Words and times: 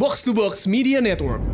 Box 0.00 0.24
to 0.24 0.32
Box 0.32 0.64
Media 0.64 0.96
Network. 1.04 1.44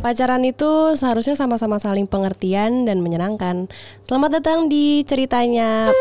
Pacaran 0.00 0.40
itu 0.48 0.96
seharusnya 0.96 1.36
sama-sama 1.36 1.76
saling 1.76 2.08
pengertian 2.08 2.88
dan 2.88 3.04
menyenangkan. 3.04 3.68
Selamat 4.00 4.40
datang 4.40 4.72
di 4.72 5.04
ceritanya. 5.04 5.92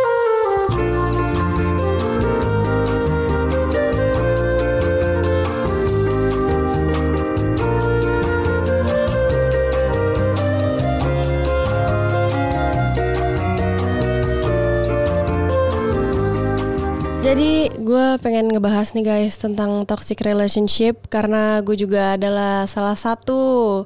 Gue 17.89 18.07
pengen 18.21 18.53
ngebahas 18.53 18.93
nih 18.93 19.01
guys 19.01 19.41
tentang 19.41 19.81
toxic 19.89 20.21
relationship 20.21 21.09
karena 21.09 21.57
gue 21.65 21.73
juga 21.73 22.13
adalah 22.21 22.69
salah 22.69 22.93
satu 22.93 23.81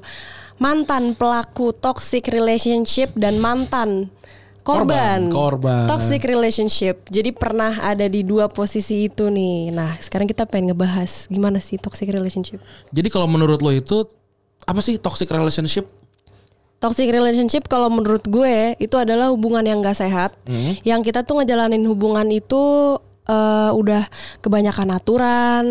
mantan 0.60 1.16
pelaku 1.16 1.72
toxic 1.72 2.28
relationship 2.28 3.16
dan 3.16 3.40
mantan 3.40 4.12
korban, 4.60 5.32
Korban, 5.32 5.32
korban. 5.32 5.84
toxic 5.88 6.20
relationship. 6.24 7.00
Jadi 7.08 7.32
pernah 7.32 7.80
ada 7.80 8.04
di 8.04 8.20
dua 8.24 8.48
posisi 8.52 9.08
itu 9.08 9.32
nih. 9.32 9.72
Nah 9.72 9.96
sekarang 9.96 10.28
kita 10.28 10.44
pengen 10.44 10.76
ngebahas 10.76 11.24
gimana 11.32 11.56
sih 11.56 11.80
toxic 11.80 12.08
relationship. 12.12 12.60
Jadi 12.92 13.08
kalau 13.08 13.24
menurut 13.24 13.64
lo 13.64 13.72
itu 13.72 14.04
apa 14.68 14.84
sih 14.84 15.00
toxic 15.00 15.32
relationship? 15.32 15.88
Toxic 16.76 17.08
relationship 17.08 17.64
kalau 17.72 17.88
menurut 17.88 18.24
gue 18.28 18.76
itu 18.76 18.96
adalah 19.00 19.32
hubungan 19.32 19.64
yang 19.64 19.80
gak 19.80 19.96
sehat. 19.96 20.36
Yang 20.84 21.08
kita 21.08 21.24
tuh 21.24 21.40
ngejalanin 21.40 21.80
hubungan 21.88 22.28
itu 22.28 22.96
eh, 23.24 23.70
udah 23.70 24.02
kebanyakan 24.38 24.88
aturan 24.92 25.64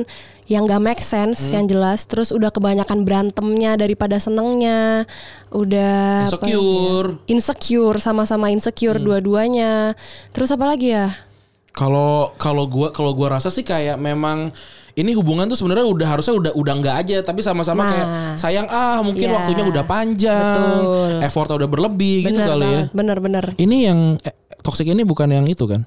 yang 0.45 0.67
gak 0.67 0.84
make 0.84 0.99
sense 0.99 1.49
yang 1.49 1.63
jelas. 1.66 2.03
Terus 2.03 2.30
udah 2.30 2.49
kebanyakan 2.49 3.03
berantemnya 3.03 3.73
daripada 3.73 4.17
senengnya. 4.17 5.07
Udah 5.49 6.27
apa 6.27 6.44
ya? 6.44 6.52
Insecure. 6.52 7.09
insecure 7.25 7.97
sama-sama 7.97 8.50
insecure 8.50 8.97
dua-duanya. 8.97 9.94
Terus 10.30 10.50
apa 10.50 10.66
lagi 10.66 10.92
ya? 10.92 11.14
Kalau 11.72 12.30
kalau 12.38 12.69
gua 12.69 12.94
kalau 12.94 13.14
gua 13.14 13.33
rasa 13.33 13.50
sih 13.50 13.66
kayak 13.66 13.97
memang 13.97 14.53
ini 14.94 15.09
hubungan 15.17 15.49
tuh 15.49 15.58
sebenarnya 15.58 15.89
udah 15.89 16.05
harusnya 16.08 16.38
udah 16.38 16.52
udah 16.53 16.73
nggak 16.77 16.95
aja 17.02 17.17
tapi 17.25 17.42
sama-sama 17.42 17.81
Nah. 17.81 17.89
kayak 17.89 18.08
sayang 18.38 18.67
ah 18.70 19.02
mungkin 19.02 19.25
Iya. 19.25 19.33
waktunya 19.33 19.64
udah 19.66 19.81
panjang, 19.81 20.53
Betul. 20.53 21.11
effortnya 21.25 21.55
udah 21.58 21.70
berlebih 21.73 22.30
gitu 22.30 22.38
Bener 22.38 22.45
kali 22.45 22.67
ya. 22.70 22.81
bener-bener. 22.94 23.45
Ini 23.58 23.77
yang 23.89 23.99
eh, 24.22 24.38
toxic 24.61 24.86
ini 24.86 25.02
bukan 25.02 25.33
yang 25.33 25.49
itu 25.49 25.66
kan? 25.66 25.81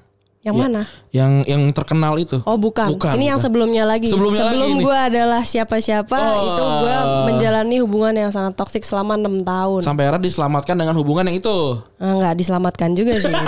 Yang 0.47 0.55
Ya, 0.55 0.63
mana? 0.63 0.81
Yang 1.11 1.31
yang 1.45 1.61
terkenal 1.69 2.13
itu. 2.15 2.39
Oh 2.41 2.55
bukan. 2.55 2.87
Bukan, 2.89 3.13
ini 3.13 3.27
yang 3.27 3.35
bukan. 3.35 3.45
sebelumnya 3.45 3.83
lagi. 3.83 4.07
Sebelumnya 4.07 4.47
Sebelum 4.47 4.79
gue 4.79 4.97
adalah 4.97 5.41
siapa-siapa, 5.43 6.15
Oh. 6.15 6.47
itu 6.47 6.63
gue 6.63 6.95
menjalani 7.27 7.75
hubungan 7.77 8.15
yang 8.17 8.31
sangat 8.31 8.55
toksik 8.55 8.81
selama 8.81 9.13
enam 9.13 9.39
tahun. 9.39 9.83
Sampai 9.83 10.07
akhirnya 10.07 10.23
diselamatkan 10.23 10.73
dengan 10.73 10.95
hubungan 10.95 11.27
yang 11.27 11.37
itu. 11.37 11.83
Eh, 11.97 12.07
Nggak 12.07 12.33
diselamatkan 12.33 12.95
juga 12.95 13.19
sih. 13.19 13.27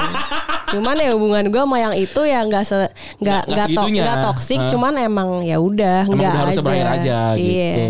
cuman 0.69 0.93
ya 0.95 1.17
hubungan 1.17 1.49
gue 1.49 1.57
sama 1.57 1.77
yang 1.79 1.97
itu 1.97 2.21
ya 2.21 2.45
nggak 2.45 2.61
se 2.61 2.77
nggak 3.17 3.41
Nggak- 3.47 3.69
to- 3.73 3.89
nggak 3.89 4.17
toksik, 4.21 4.61
Hah? 4.61 4.69
cuman 4.69 4.93
emang 5.01 5.29
ya 5.41 5.57
udah 5.57 6.05
nggak 6.05 6.33
aja. 6.45 6.61
berakhir 6.61 6.87
aja 6.93 7.17
Iya. 7.33 7.69
gitu. 7.73 7.85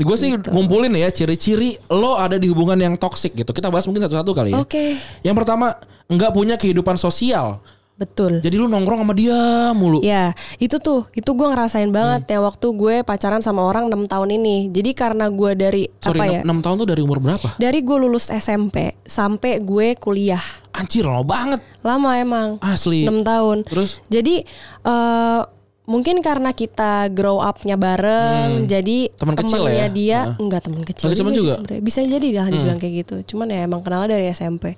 Gue 0.00 0.16
sih 0.16 0.30
ngumpulin 0.48 0.88
ya 0.94 1.12
ciri-ciri 1.12 1.76
lo 1.86 2.16
ada 2.16 2.40
di 2.40 2.48
hubungan 2.48 2.80
yang 2.80 2.94
toxic 2.96 3.36
gitu. 3.36 3.52
Kita 3.52 3.68
bahas 3.68 3.84
mungkin 3.84 4.08
satu-satu 4.08 4.30
kali 4.32 4.50
ya. 4.52 4.58
Oke, 4.58 4.96
Yang 5.20 5.36
pertama, 5.36 5.76
nggak 6.06 6.30
punya 6.30 6.56
kehidupan 6.56 6.96
sosial. 6.96 7.60
Betul. 7.94 8.38
Jadi 8.38 8.56
lu 8.56 8.66
nongkrong 8.66 9.00
sama 9.00 9.14
dia 9.14 9.38
mulu. 9.70 9.98
Ya, 10.00 10.32
itu 10.56 10.76
tuh, 10.76 11.06
itu 11.10 11.26
gue 11.28 11.46
ngerasain 11.46 11.86
Hmm. 11.86 11.94
banget 11.94 12.22
ya 12.28 12.38
waktu 12.38 12.66
gue 12.70 12.94
pacaran 13.02 13.38
sama 13.38 13.62
orang 13.62 13.86
6 13.86 14.04
tahun 14.04 14.34
ini. 14.34 14.68
Jadi 14.68 14.90
karena 14.92 15.30
gue 15.30 15.50
dari 15.52 15.82
Sorry, 15.98 16.18
apa 16.18 16.24
ya? 16.28 16.40
6 16.42 16.58
tahun 16.60 16.76
tuh 16.76 16.88
dari 16.88 17.00
umur 17.00 17.18
berapa? 17.18 17.54
Dari 17.54 17.78
gue 17.80 17.96
lulus 17.96 18.28
SMP 18.28 18.98
sampai 19.00 19.58
gue 19.60 19.94
kuliah. 19.94 20.42
Anjir, 20.70 21.06
lama 21.06 21.22
banget. 21.22 21.60
Lama 21.80 22.10
emang. 22.14 22.48
Asli. 22.58 23.06
6 23.06 23.22
tahun. 23.22 23.62
Terus? 23.62 24.02
Jadi 24.06 24.42
eh 24.82 25.42
mungkin 25.84 26.18
karena 26.18 26.50
kita 26.50 27.12
grow 27.12 27.38
up-nya 27.38 27.76
bareng, 27.76 28.64
jadi 28.64 29.06
Hmm. 29.06 29.18
Teman 29.20 29.36
kecil 29.36 29.60
temennya 29.60 29.84
ya? 29.84 29.92
dia 29.92 30.18
Heeh. 30.26 30.40
enggak 30.40 30.60
teman 30.64 30.82
kecil 30.82 31.06
sih 31.06 31.20
juga? 31.20 31.30
Hmm. 31.30 31.60
sebenarnya. 31.60 31.80
Bisa 31.80 32.00
jadi 32.02 32.26
dah 32.32 32.46
dibilang 32.48 32.78
kayak 32.80 32.94
gitu. 33.00 33.16
Cuman 33.30 33.46
ya 33.48 33.62
emang 33.62 33.84
kenal 33.84 34.02
dari 34.04 34.26
SMP. 34.26 34.74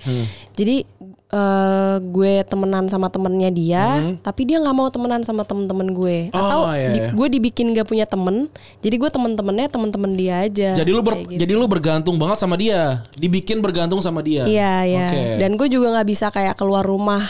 Jadi 0.53 0.85
eh 1.27 1.97
gue 1.99 2.47
temenan 2.47 2.87
sama 2.87 3.11
temennya 3.11 3.51
dia, 3.51 3.85
tapi 4.23 4.47
dia 4.47 4.63
nggak 4.63 4.77
mau 4.77 4.87
temenan 4.87 5.27
sama 5.27 5.43
temen-temen 5.43 5.91
gue. 5.91 6.17
Hmm. 6.31 6.39
Oh, 6.39 6.39
Atau 6.39 6.61
iya, 6.79 6.91
di- 6.95 7.01
iya. 7.03 7.09
gue 7.11 7.27
dibikin 7.27 7.75
gak 7.75 7.91
punya 7.91 8.07
temen, 8.07 8.47
jadi 8.79 8.95
gue 8.95 9.11
temen-temennya 9.11 9.67
temen-temen 9.67 10.13
dia 10.15 10.47
aja. 10.47 10.71
Jadi 10.71 10.91
lu 10.95 11.03
ber- 11.03 11.27
gitu. 11.27 11.35
jadi 11.43 11.53
lu 11.59 11.67
bergantung 11.67 12.15
banget 12.15 12.39
sama 12.39 12.55
dia. 12.55 13.03
Dibikin 13.19 13.59
bergantung 13.59 13.99
sama 13.99 14.23
dia. 14.23 14.47
Iya 14.47 14.75
iya. 14.87 15.07
Oke. 15.11 15.23
Dan 15.43 15.59
gue 15.59 15.67
juga 15.67 15.99
nggak 15.99 16.07
bisa 16.07 16.31
kayak 16.31 16.55
keluar 16.55 16.87
rumah 16.87 17.27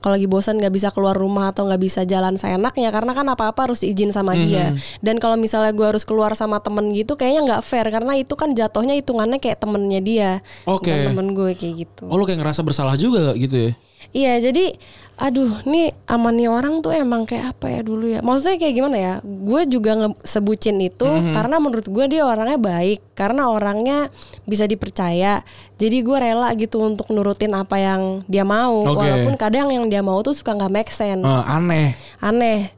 kalau 0.00 0.20
lagi 0.20 0.28
bosan 0.28 0.60
nggak 0.60 0.72
bisa 0.72 0.88
keluar 0.92 1.16
rumah 1.16 1.52
atau 1.52 1.64
nggak 1.64 1.80
bisa 1.80 2.04
jalan 2.04 2.36
seenaknya 2.36 2.92
karena 2.92 3.12
kan 3.12 3.24
apa-apa 3.28 3.68
harus 3.68 3.84
izin 3.84 4.08
sama 4.08 4.32
dia. 4.36 4.72
Mhm. 4.72 5.04
Dan 5.04 5.16
kalau 5.20 5.36
misalnya 5.36 5.72
gue 5.76 5.84
harus 5.84 6.08
keluar 6.08 6.32
sama 6.32 6.64
temen 6.64 6.96
gitu 6.96 7.16
kayaknya 7.16 7.44
nggak 7.44 7.62
fair 7.64 7.88
karena 7.88 8.16
itu 8.16 8.32
kan 8.36 8.56
jatuhnya 8.56 8.96
hitungannya 8.96 9.36
kayak 9.36 9.60
temennya 9.60 10.00
dia. 10.00 10.30
Oke. 10.64 10.88
bukan 10.88 11.12
temen 11.12 11.28
gue 11.36 11.50
kayak 11.56 11.74
gitu. 11.84 12.04
Oh 12.08 12.16
lu 12.16 12.24
kayak 12.24 12.40
ngerasa 12.40 12.64
bersalah 12.64 12.96
juga 12.96 13.33
gitu 13.36 13.56
ya? 13.58 13.72
Iya 14.14 14.32
jadi 14.40 14.76
aduh 15.14 15.62
nih 15.64 15.94
aman 16.06 16.34
nih 16.34 16.46
orang 16.46 16.82
tuh 16.82 16.90
emang 16.90 17.22
kayak 17.22 17.54
apa 17.54 17.66
ya 17.68 17.80
dulu 17.80 18.04
ya 18.04 18.20
Maksudnya 18.20 18.58
kayak 18.58 18.74
gimana 18.74 18.96
ya 18.96 19.14
Gue 19.22 19.62
juga 19.64 19.94
sebutin 20.20 20.76
itu 20.78 21.06
Mhm. 21.06 21.30
Karena 21.30 21.56
menurut 21.56 21.86
gue 21.86 22.04
dia 22.08 22.22
orangnya 22.22 22.58
baik 22.58 23.14
Karena 23.14 23.46
orangnya 23.46 24.10
bisa 24.42 24.66
dipercaya 24.66 25.42
Jadi 25.74 26.02
gue 26.02 26.18
rela 26.20 26.50
gitu 26.52 26.78
untuk 26.78 27.06
nurutin 27.10 27.54
apa 27.54 27.74
yang 27.74 28.26
dia 28.26 28.42
mau 28.42 28.82
Oke. 28.82 28.98
Walaupun 28.98 29.34
kadang 29.34 29.70
yang 29.70 29.86
dia 29.86 30.02
mau 30.02 30.18
tuh 30.20 30.34
suka 30.34 30.50
nggak 30.52 30.72
make 30.72 30.90
sense 30.90 31.22
Eh, 31.22 31.42
aneh. 31.48 31.94
Aneh 32.18 32.70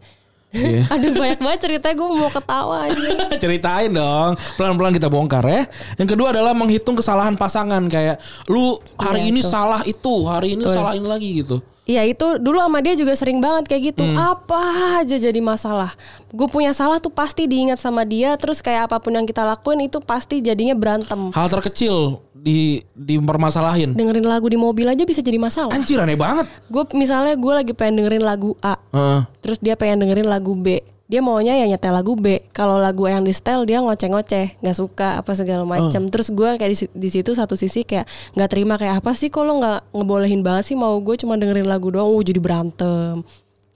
Iya. 0.48 0.86
Aduh 0.94 1.12
banyak 1.12 1.38
banget 1.38 1.60
ceritanya 1.62 1.94
gue 1.94 2.08
mau 2.08 2.30
ketawa 2.30 2.86
aja 2.86 3.08
Ceritain 3.42 3.90
dong. 3.90 4.38
Pelan-pelan 4.54 4.94
kita 4.94 5.06
bongkar 5.06 5.44
ya. 5.44 5.66
Yang 5.96 6.08
kedua 6.14 6.30
adalah 6.30 6.52
menghitung 6.52 6.94
kesalahan 6.94 7.34
pasangan 7.34 7.82
kayak 7.86 8.16
lu 8.46 8.78
hari 8.94 9.26
Iya, 9.26 9.30
ini 9.30 9.40
tuh. 9.40 9.50
salah 9.50 9.82
itu, 9.84 10.14
hari 10.24 10.54
ini 10.54 10.62
salah 10.64 10.92
ini 10.92 11.04
lagi 11.04 11.28
gitu. 11.40 11.58
Iya 11.86 12.02
itu 12.02 12.42
dulu 12.42 12.58
sama 12.58 12.82
dia 12.82 12.98
juga 12.98 13.14
sering 13.14 13.38
banget 13.38 13.70
kayak 13.70 13.94
gitu 13.94 14.02
Hmm. 14.02 14.18
Apa 14.18 14.58
aja 14.98 15.14
jadi 15.14 15.38
masalah 15.38 15.94
Gue 16.34 16.50
punya 16.50 16.74
salah 16.74 16.98
tuh 16.98 17.14
pasti 17.14 17.46
diingat 17.46 17.78
sama 17.78 18.02
dia 18.02 18.34
Terus 18.34 18.58
kayak 18.58 18.90
apa 18.90 18.98
pun 18.98 19.14
yang 19.14 19.22
kita 19.22 19.46
lakuin 19.46 19.86
itu 19.86 20.02
pasti 20.02 20.42
jadinya 20.42 20.74
berantem 20.74 21.30
Hal 21.30 21.46
terkecil 21.46 22.25
di 22.46 22.78
dipermasalahin. 22.94 23.98
Dengerin 23.98 24.22
lagu 24.22 24.46
di 24.46 24.54
mobil 24.54 24.86
aja 24.86 25.02
bisa 25.02 25.18
jadi 25.18 25.34
masalah 25.34 25.74
Anjir 25.74 25.98
aneh 25.98 26.14
banget. 26.14 26.46
Gue 26.70 26.86
misalnya 26.94 27.34
gue 27.34 27.52
lagi 27.52 27.72
pengen 27.74 28.06
dengerin 28.06 28.22
lagu 28.22 28.54
A 28.62 28.78
Heeh. 28.94 29.20
Terus 29.42 29.58
dia 29.58 29.74
pengen 29.74 30.06
dengerin 30.06 30.30
lagu 30.30 30.54
B 30.54 30.78
dia 31.06 31.22
maunya 31.22 31.54
ya 31.54 31.70
nyetel 31.70 31.94
lagu 31.94 32.18
B. 32.18 32.42
Kalau 32.50 32.82
lagu 32.82 33.06
yang 33.06 33.22
di 33.22 33.30
setel 33.30 33.62
dia 33.62 33.78
ngoceh-ngoceh, 33.78 34.58
nggak 34.58 34.76
suka 34.76 35.22
apa 35.22 35.38
segala 35.38 35.62
macam. 35.62 36.10
Terus 36.10 36.34
gue 36.34 36.58
kayak 36.58 36.70
di, 36.74 36.78
di 36.90 37.08
situ 37.14 37.30
satu 37.30 37.54
sisi 37.54 37.86
kayak 37.86 38.10
nggak 38.34 38.50
terima 38.50 38.74
kayak 38.74 38.98
apa 38.98 39.14
sih 39.14 39.30
kalau 39.30 39.62
nggak 39.62 39.94
ngebolehin 39.94 40.42
banget 40.42 40.74
sih 40.74 40.76
mau 40.76 40.98
gue 40.98 41.14
cuma 41.14 41.38
dengerin 41.38 41.70
lagu 41.70 41.94
doang, 41.94 42.10
uh 42.10 42.22
jadi 42.26 42.42
berantem. 42.42 43.22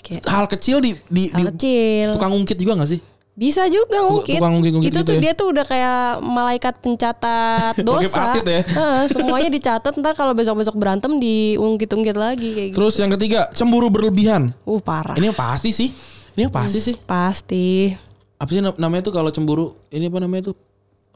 Kayak 0.03 0.27
Hal 0.27 0.47
kecil 0.51 0.83
di 0.83 0.99
di, 1.07 1.31
di 1.31 1.43
hal 1.45 1.55
kecil. 1.55 2.09
tukang 2.19 2.35
ungkit 2.35 2.59
juga 2.59 2.83
gak 2.83 2.99
sih? 2.99 3.01
Bisa 3.41 3.65
juga 3.73 4.05
ngungkit. 4.05 4.37
tukang 4.37 4.53
ngungkit-ngungkit 4.53 4.93
itu 4.93 5.01
gitu 5.01 5.09
tuh 5.09 5.17
ya? 5.17 5.21
dia 5.25 5.33
tuh 5.33 5.47
udah 5.49 5.65
kayak 5.65 6.01
malaikat 6.21 6.75
pencatat 6.77 7.75
dosa. 7.89 8.37
Ya? 8.37 8.61
Heeh, 8.61 9.03
semuanya 9.09 9.49
dicatat 9.49 9.97
ntar 9.97 10.13
kalau 10.13 10.37
besok-besok 10.37 10.77
berantem 10.77 11.17
diungkit-ungkit 11.17 12.17
lagi 12.21 12.49
kayak 12.53 12.69
gitu. 12.69 12.77
Terus 12.77 12.95
yang 13.01 13.09
ketiga, 13.17 13.49
cemburu 13.51 13.89
berlebihan. 13.89 14.53
Uh 14.63 14.77
parah. 14.77 15.17
Ini 15.17 15.33
yang 15.33 15.39
pasti 15.41 15.73
sih. 15.73 15.89
Ini 16.37 16.47
yang 16.47 16.53
pasti 16.53 16.85
sih. 16.85 16.95
Pasti. 17.01 17.97
Apa 18.37 18.51
sih 18.53 18.61
nam- 18.61 18.77
namanya 18.77 19.09
tuh 19.09 19.15
kalau 19.17 19.33
cemburu? 19.33 19.73
Ini 19.89 20.13
apa 20.13 20.21
namanya 20.21 20.53
tuh? 20.53 20.57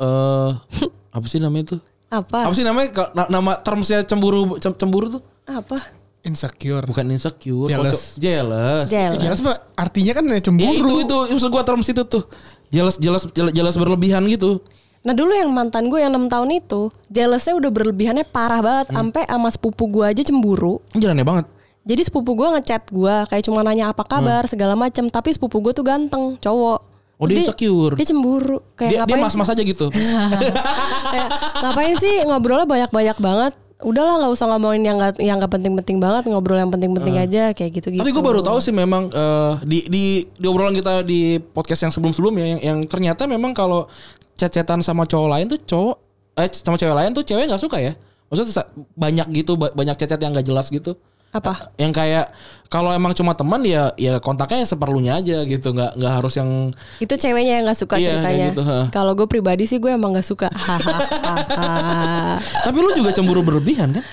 Eh 0.01 0.51
apa 1.21 1.27
sih 1.29 1.37
namanya 1.37 1.77
tuh? 1.77 1.81
Apa? 2.09 2.49
Apa 2.49 2.55
sih 2.57 2.65
namanya 2.65 2.89
nama 3.29 3.61
termsnya 3.61 4.01
cemburu 4.01 4.57
cem- 4.57 4.77
cemburu 4.81 5.21
tuh? 5.21 5.23
Apa? 5.45 5.77
Insecure. 6.25 6.85
Bukan 6.85 7.05
insecure, 7.07 7.69
Jealous. 7.69 7.93
Ce- 7.93 8.17
jealous. 8.19 8.87
Jealous. 8.89 9.21
Jelas 9.21 9.39
pak. 9.39 9.57
Artinya 9.77 10.13
kan 10.13 10.25
ya 10.25 10.33
Ya 10.33 10.43
cemburu. 10.43 10.73
itu 10.73 10.95
itu 11.05 11.17
maksud 11.31 11.49
gua 11.49 11.63
terms 11.63 11.85
itu 11.85 12.03
tuh. 12.03 12.25
Jealous 12.69 12.97
jealous 12.97 13.29
jealous, 13.31 13.53
jealous 13.53 13.77
berlebihan 13.77 14.25
gitu. 14.27 14.65
Nah 15.05 15.13
dulu 15.13 15.31
yang 15.31 15.53
mantan 15.53 15.93
gue 15.93 16.01
yang 16.01 16.09
6 16.11 16.33
tahun 16.33 16.49
itu 16.57 16.89
Jealousnya 17.07 17.53
udah 17.55 17.69
berlebihannya 17.69 18.25
parah 18.25 18.65
banget 18.65 18.89
Hmm. 18.89 19.13
Sampai 19.13 19.29
sama 19.29 19.53
sepupu 19.53 19.85
gue 19.87 20.01
aja 20.01 20.25
cemburu 20.25 20.81
aneh 20.91 21.21
banget. 21.21 21.45
Jadi 21.85 22.03
sepupu 22.03 22.33
gue 22.33 22.49
ngechat 22.51 22.89
gue 22.89 23.15
Kayak 23.29 23.45
cuma 23.45 23.61
nanya 23.61 23.93
apa 23.93 24.01
kabar 24.01 24.49
segala 24.49 24.73
macem 24.73 25.05
Tapi 25.07 25.29
sepupu 25.29 25.61
gue 25.61 25.77
tuh 25.77 25.85
ganteng 25.85 26.41
Cowok 26.41 26.81
Hmm. 27.15 27.21
Oh, 27.21 27.27
dia 27.29 27.37
insecure. 27.39 27.95
Dia 27.95 28.07
cemburu 28.09 28.59
Kayak 28.75 28.91
Dia 28.91 29.01
dia 29.05 29.17
mas-mas 29.21 29.47
aja 29.47 29.61
gitu. 29.61 29.87
Kayak, 31.13 31.29
ngapain 31.61 31.95
sih 31.95 32.15
ngobrolnya 32.25 32.65
banyak-banyak 32.65 33.17
banget 33.19 33.53
udahlah 33.85 34.17
nggak 34.17 34.33
usah 34.33 34.47
ngomongin 34.49 34.83
yang 34.83 34.97
nggak 34.97 35.21
yang 35.21 35.37
nggak 35.37 35.53
penting-penting 35.53 36.01
banget 36.01 36.33
ngobrol 36.33 36.57
yang 36.57 36.73
penting-penting 36.73 37.21
aja 37.21 37.53
kayak 37.53 37.71
gitu 37.77 37.93
gitu 37.93 38.01
Tapi 38.01 38.11
gue 38.11 38.25
baru 38.25 38.41
tahu 38.41 38.59
sih 38.59 38.73
memang 38.73 39.13
eh, 39.13 39.53
di 39.69 39.79
di 39.87 40.05
di 40.25 40.47
obrolan 40.49 40.73
kita 40.73 41.05
di 41.05 41.37
podcast 41.39 41.85
yang 41.85 41.93
sebelum-sebelumnya 41.93 42.45
yang 42.57 42.61
yang 42.65 42.79
ternyata 42.89 43.29
memang 43.29 43.53
kalau 43.53 43.85
chat-chatan 44.41 44.81
sama 44.81 45.05
cowok 45.05 45.29
lain 45.29 45.47
tuh 45.53 45.61
cowok 45.61 45.97
eh 46.35 46.49
sama 46.51 46.75
cewek 46.81 46.97
lain 46.97 47.11
tuh 47.15 47.23
cewek 47.23 47.45
nggak 47.47 47.63
suka 47.63 47.79
ya. 47.79 47.93
Maksudnya 48.33 48.67
banyak 48.97 49.27
gitu 49.45 49.55
ba- 49.55 49.71
banyak 49.71 49.95
chat-chat 50.01 50.19
yang 50.19 50.33
nggak 50.35 50.49
jelas 50.49 50.73
gitu. 50.73 50.97
Apa? 51.35 51.75
Yang 51.75 51.93
kayak 51.93 52.27
kalau 52.71 52.91
emang 52.91 53.11
cuma 53.13 53.35
teman 53.35 53.59
ya 53.63 53.91
ya 53.95 54.19
kontaknya 54.19 54.63
seperlunya 54.63 55.19
aja 55.19 55.43
gitu, 55.43 55.71
nggak 55.71 55.99
nggak 55.99 56.13
harus 56.15 56.35
yang 56.35 56.71
itu 56.99 57.11
ceweknya 57.13 57.59
yang 57.59 57.65
nggak 57.67 57.77
suka 57.77 57.99
Iya, 57.99 58.19
ceritanya. 58.19 58.47
gitu, 58.51 58.63
kalau 58.89 59.13
gue 59.13 59.27
pribadi 59.27 59.67
sih 59.67 59.77
gue 59.77 59.91
emang 59.91 60.15
nggak 60.15 60.25
suka. 60.25 60.47
Tapi 62.65 62.77
lu 62.77 62.91
juga 62.95 63.11
cemburu 63.11 63.43
berlebihan 63.43 63.91
kan? 63.93 64.05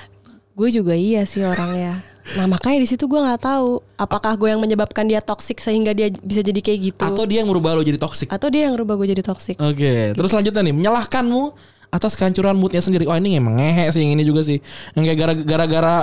gue 0.51 0.67
juga 0.69 0.93
iya 0.93 1.23
sih 1.23 1.41
orangnya. 1.41 2.03
Nah 2.37 2.45
makanya 2.45 2.77
di 2.77 2.85
situ 2.85 3.07
gue 3.07 3.17
nggak 3.17 3.41
tahu 3.41 3.81
apakah 3.95 4.35
gue 4.35 4.51
yang 4.51 4.61
menyebabkan 4.61 5.07
dia 5.07 5.17
toksik 5.17 5.57
sehingga 5.57 5.89
dia 5.89 6.11
bisa 6.11 6.43
jadi 6.43 6.59
kayak 6.59 6.79
gitu. 6.91 7.01
Atau 7.01 7.25
dia 7.25 7.41
yang 7.41 7.49
merubah 7.49 7.73
lo 7.73 7.81
jadi 7.81 7.97
toksik? 7.97 8.29
atau 8.29 8.51
dia 8.51 8.69
yang 8.69 8.75
rubah 8.75 8.93
gue 8.95 9.09
jadi 9.09 9.23
toksik 9.23 9.57
Oke, 9.57 10.13
terus 10.13 10.29
selanjutnya 10.29 10.61
nih 10.61 10.75
menyalahkanmu 10.75 11.43
atas 11.91 12.15
kehancuran 12.15 12.55
moodnya 12.55 12.79
sendiri. 12.79 13.03
Oh 13.03 13.13
ini 13.13 13.35
emang 13.35 13.59
ngehe 13.59 13.91
sih 13.91 13.99
yang 13.99 14.15
ini 14.15 14.23
juga 14.23 14.41
sih. 14.41 14.63
Yang 14.95 15.03
kayak 15.11 15.17
gara- 15.19 15.43
gara-gara 15.43 15.95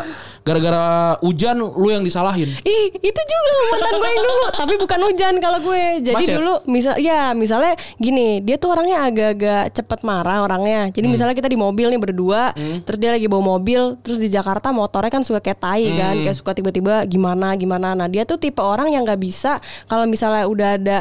gara-gara 0.45 0.85
hujan 1.25 1.57
lu 1.61 1.89
yang 1.89 2.05
disalahin. 2.05 2.49
Ih, 2.65 2.87
itu 2.93 3.21
juga 3.21 3.51
mantan 3.73 3.93
gue 3.97 4.09
yang 4.09 4.21
dulu, 4.25 4.47
tapi 4.53 4.75
bukan 4.81 5.01
hujan 5.09 5.35
kalau 5.41 5.59
gue. 5.61 5.85
Jadi 6.01 6.25
Macet. 6.25 6.37
dulu 6.41 6.55
misal 6.69 6.95
ya, 7.01 7.33
misalnya 7.33 7.73
gini, 7.97 8.41
dia 8.41 8.57
tuh 8.57 8.73
orangnya 8.73 9.09
agak-agak 9.09 9.77
cepet 9.77 10.01
marah 10.05 10.45
orangnya. 10.45 10.89
Jadi 10.89 11.05
misalnya 11.09 11.37
kita 11.37 11.49
di 11.49 11.59
mobil 11.61 11.93
nih 11.93 12.01
berdua, 12.01 12.53
terus 12.85 12.99
dia 13.01 13.13
lagi 13.13 13.29
bawa 13.29 13.57
mobil, 13.57 13.97
terus 14.01 14.17
di 14.17 14.29
Jakarta 14.29 14.73
motornya 14.73 15.13
kan 15.13 15.25
suka 15.25 15.41
kayak 15.41 15.61
tai 15.61 15.85
kan, 15.97 16.15
kayak 16.21 16.37
suka 16.37 16.53
tiba-tiba 16.57 17.05
gimana 17.05 17.53
gimana. 17.57 17.93
Nah, 17.93 18.09
dia 18.09 18.25
tuh 18.25 18.37
tipe 18.41 18.61
orang 18.61 18.89
yang 18.93 19.05
nggak 19.05 19.21
bisa 19.21 19.61
kalau 19.85 20.09
misalnya 20.09 20.45
udah 20.49 20.69
ada 20.81 20.99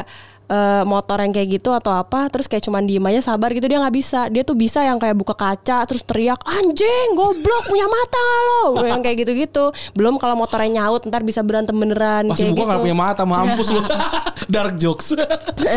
eh, 0.48 0.82
motor 0.88 1.20
yang 1.20 1.32
kayak 1.32 1.60
gitu 1.60 1.70
atau 1.70 1.92
apa 1.92 2.26
terus 2.32 2.48
kayak 2.48 2.64
cuman 2.64 2.88
diem 2.88 3.04
aja 3.04 3.32
sabar 3.32 3.52
gitu 3.52 3.68
dia 3.68 3.78
nggak 3.78 3.94
bisa. 3.94 4.26
Dia 4.32 4.42
tuh 4.42 4.56
bisa 4.56 4.82
yang 4.82 4.96
kayak 4.96 5.14
buka 5.14 5.36
kaca 5.36 5.84
terus 5.84 6.02
teriak 6.02 6.40
anjing 6.48 7.14
goblok 7.14 7.64
punya 7.68 7.86
mata 7.86 8.24
lo? 8.42 8.62
Yang 8.82 9.00
kayak 9.04 9.16
gitu-gitu. 9.24 9.64
Belum 9.94 10.16
kalau 10.16 10.34
motornya 10.34 10.82
nyaut 10.82 11.04
ntar 11.06 11.22
bisa 11.22 11.44
berantem 11.44 11.76
beneran 11.76 12.28
Masih 12.32 12.50
kayak 12.50 12.56
buka 12.56 12.64
gitu. 12.64 12.72
gak 12.72 12.80
punya 12.84 12.96
mata, 12.96 13.22
mampus 13.28 13.68
lu. 13.70 13.80
Dark 14.52 14.80
jokes. 14.80 15.12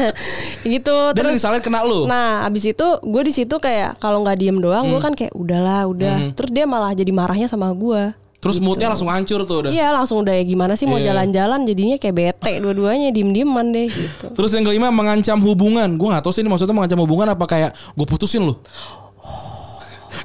gitu 0.74 0.96
Dan 1.12 1.18
terus 1.18 1.44
disalahin 1.44 1.60
kena 1.60 1.84
lu. 1.84 2.08
nah 2.08 2.46
abis 2.48 2.72
itu 2.72 2.88
gue 3.04 3.22
di 3.26 3.34
situ 3.34 3.56
kayak 3.60 4.00
kalau 4.00 4.24
nggak 4.24 4.38
diem 4.40 4.58
doang 4.64 4.88
gue 4.88 5.02
kan 5.04 5.12
kayak 5.12 5.36
udahlah 5.36 5.86
udah. 5.92 6.32
Terus 6.34 6.52
dia 6.54 6.64
malah 6.64 6.96
jadi 6.96 7.12
marahnya 7.12 7.52
sama 7.52 7.68
gue 7.76 8.16
Terus 8.42 8.58
moodnya 8.58 8.90
langsung 8.90 9.06
hancur 9.06 9.46
tuh 9.46 9.62
udah. 9.62 9.70
Iya 9.70 9.94
langsung 9.94 10.26
udah 10.26 10.34
ya 10.34 10.42
gimana 10.42 10.74
sih 10.74 10.90
mau 10.90 10.98
Iya. 10.98 11.14
jalan-jalan 11.14 11.62
jadinya 11.62 12.02
kayak 12.02 12.16
bete 12.18 12.58
dua-duanya 12.58 13.14
diem-dieman 13.14 13.70
deh 13.70 13.86
gitu. 13.86 14.34
Terus 14.34 14.50
yang 14.58 14.66
kelima 14.66 14.90
mengancam 14.90 15.38
hubungan. 15.46 15.94
Gue 15.94 16.10
gak 16.10 16.26
tahu 16.26 16.34
sih 16.34 16.42
ini 16.42 16.50
maksudnya 16.50 16.74
mengancam 16.74 17.00
hubungan 17.06 17.38
apa 17.38 17.46
kayak 17.46 17.72
gue 17.94 18.08
putusin 18.10 18.42
lu. 18.42 18.58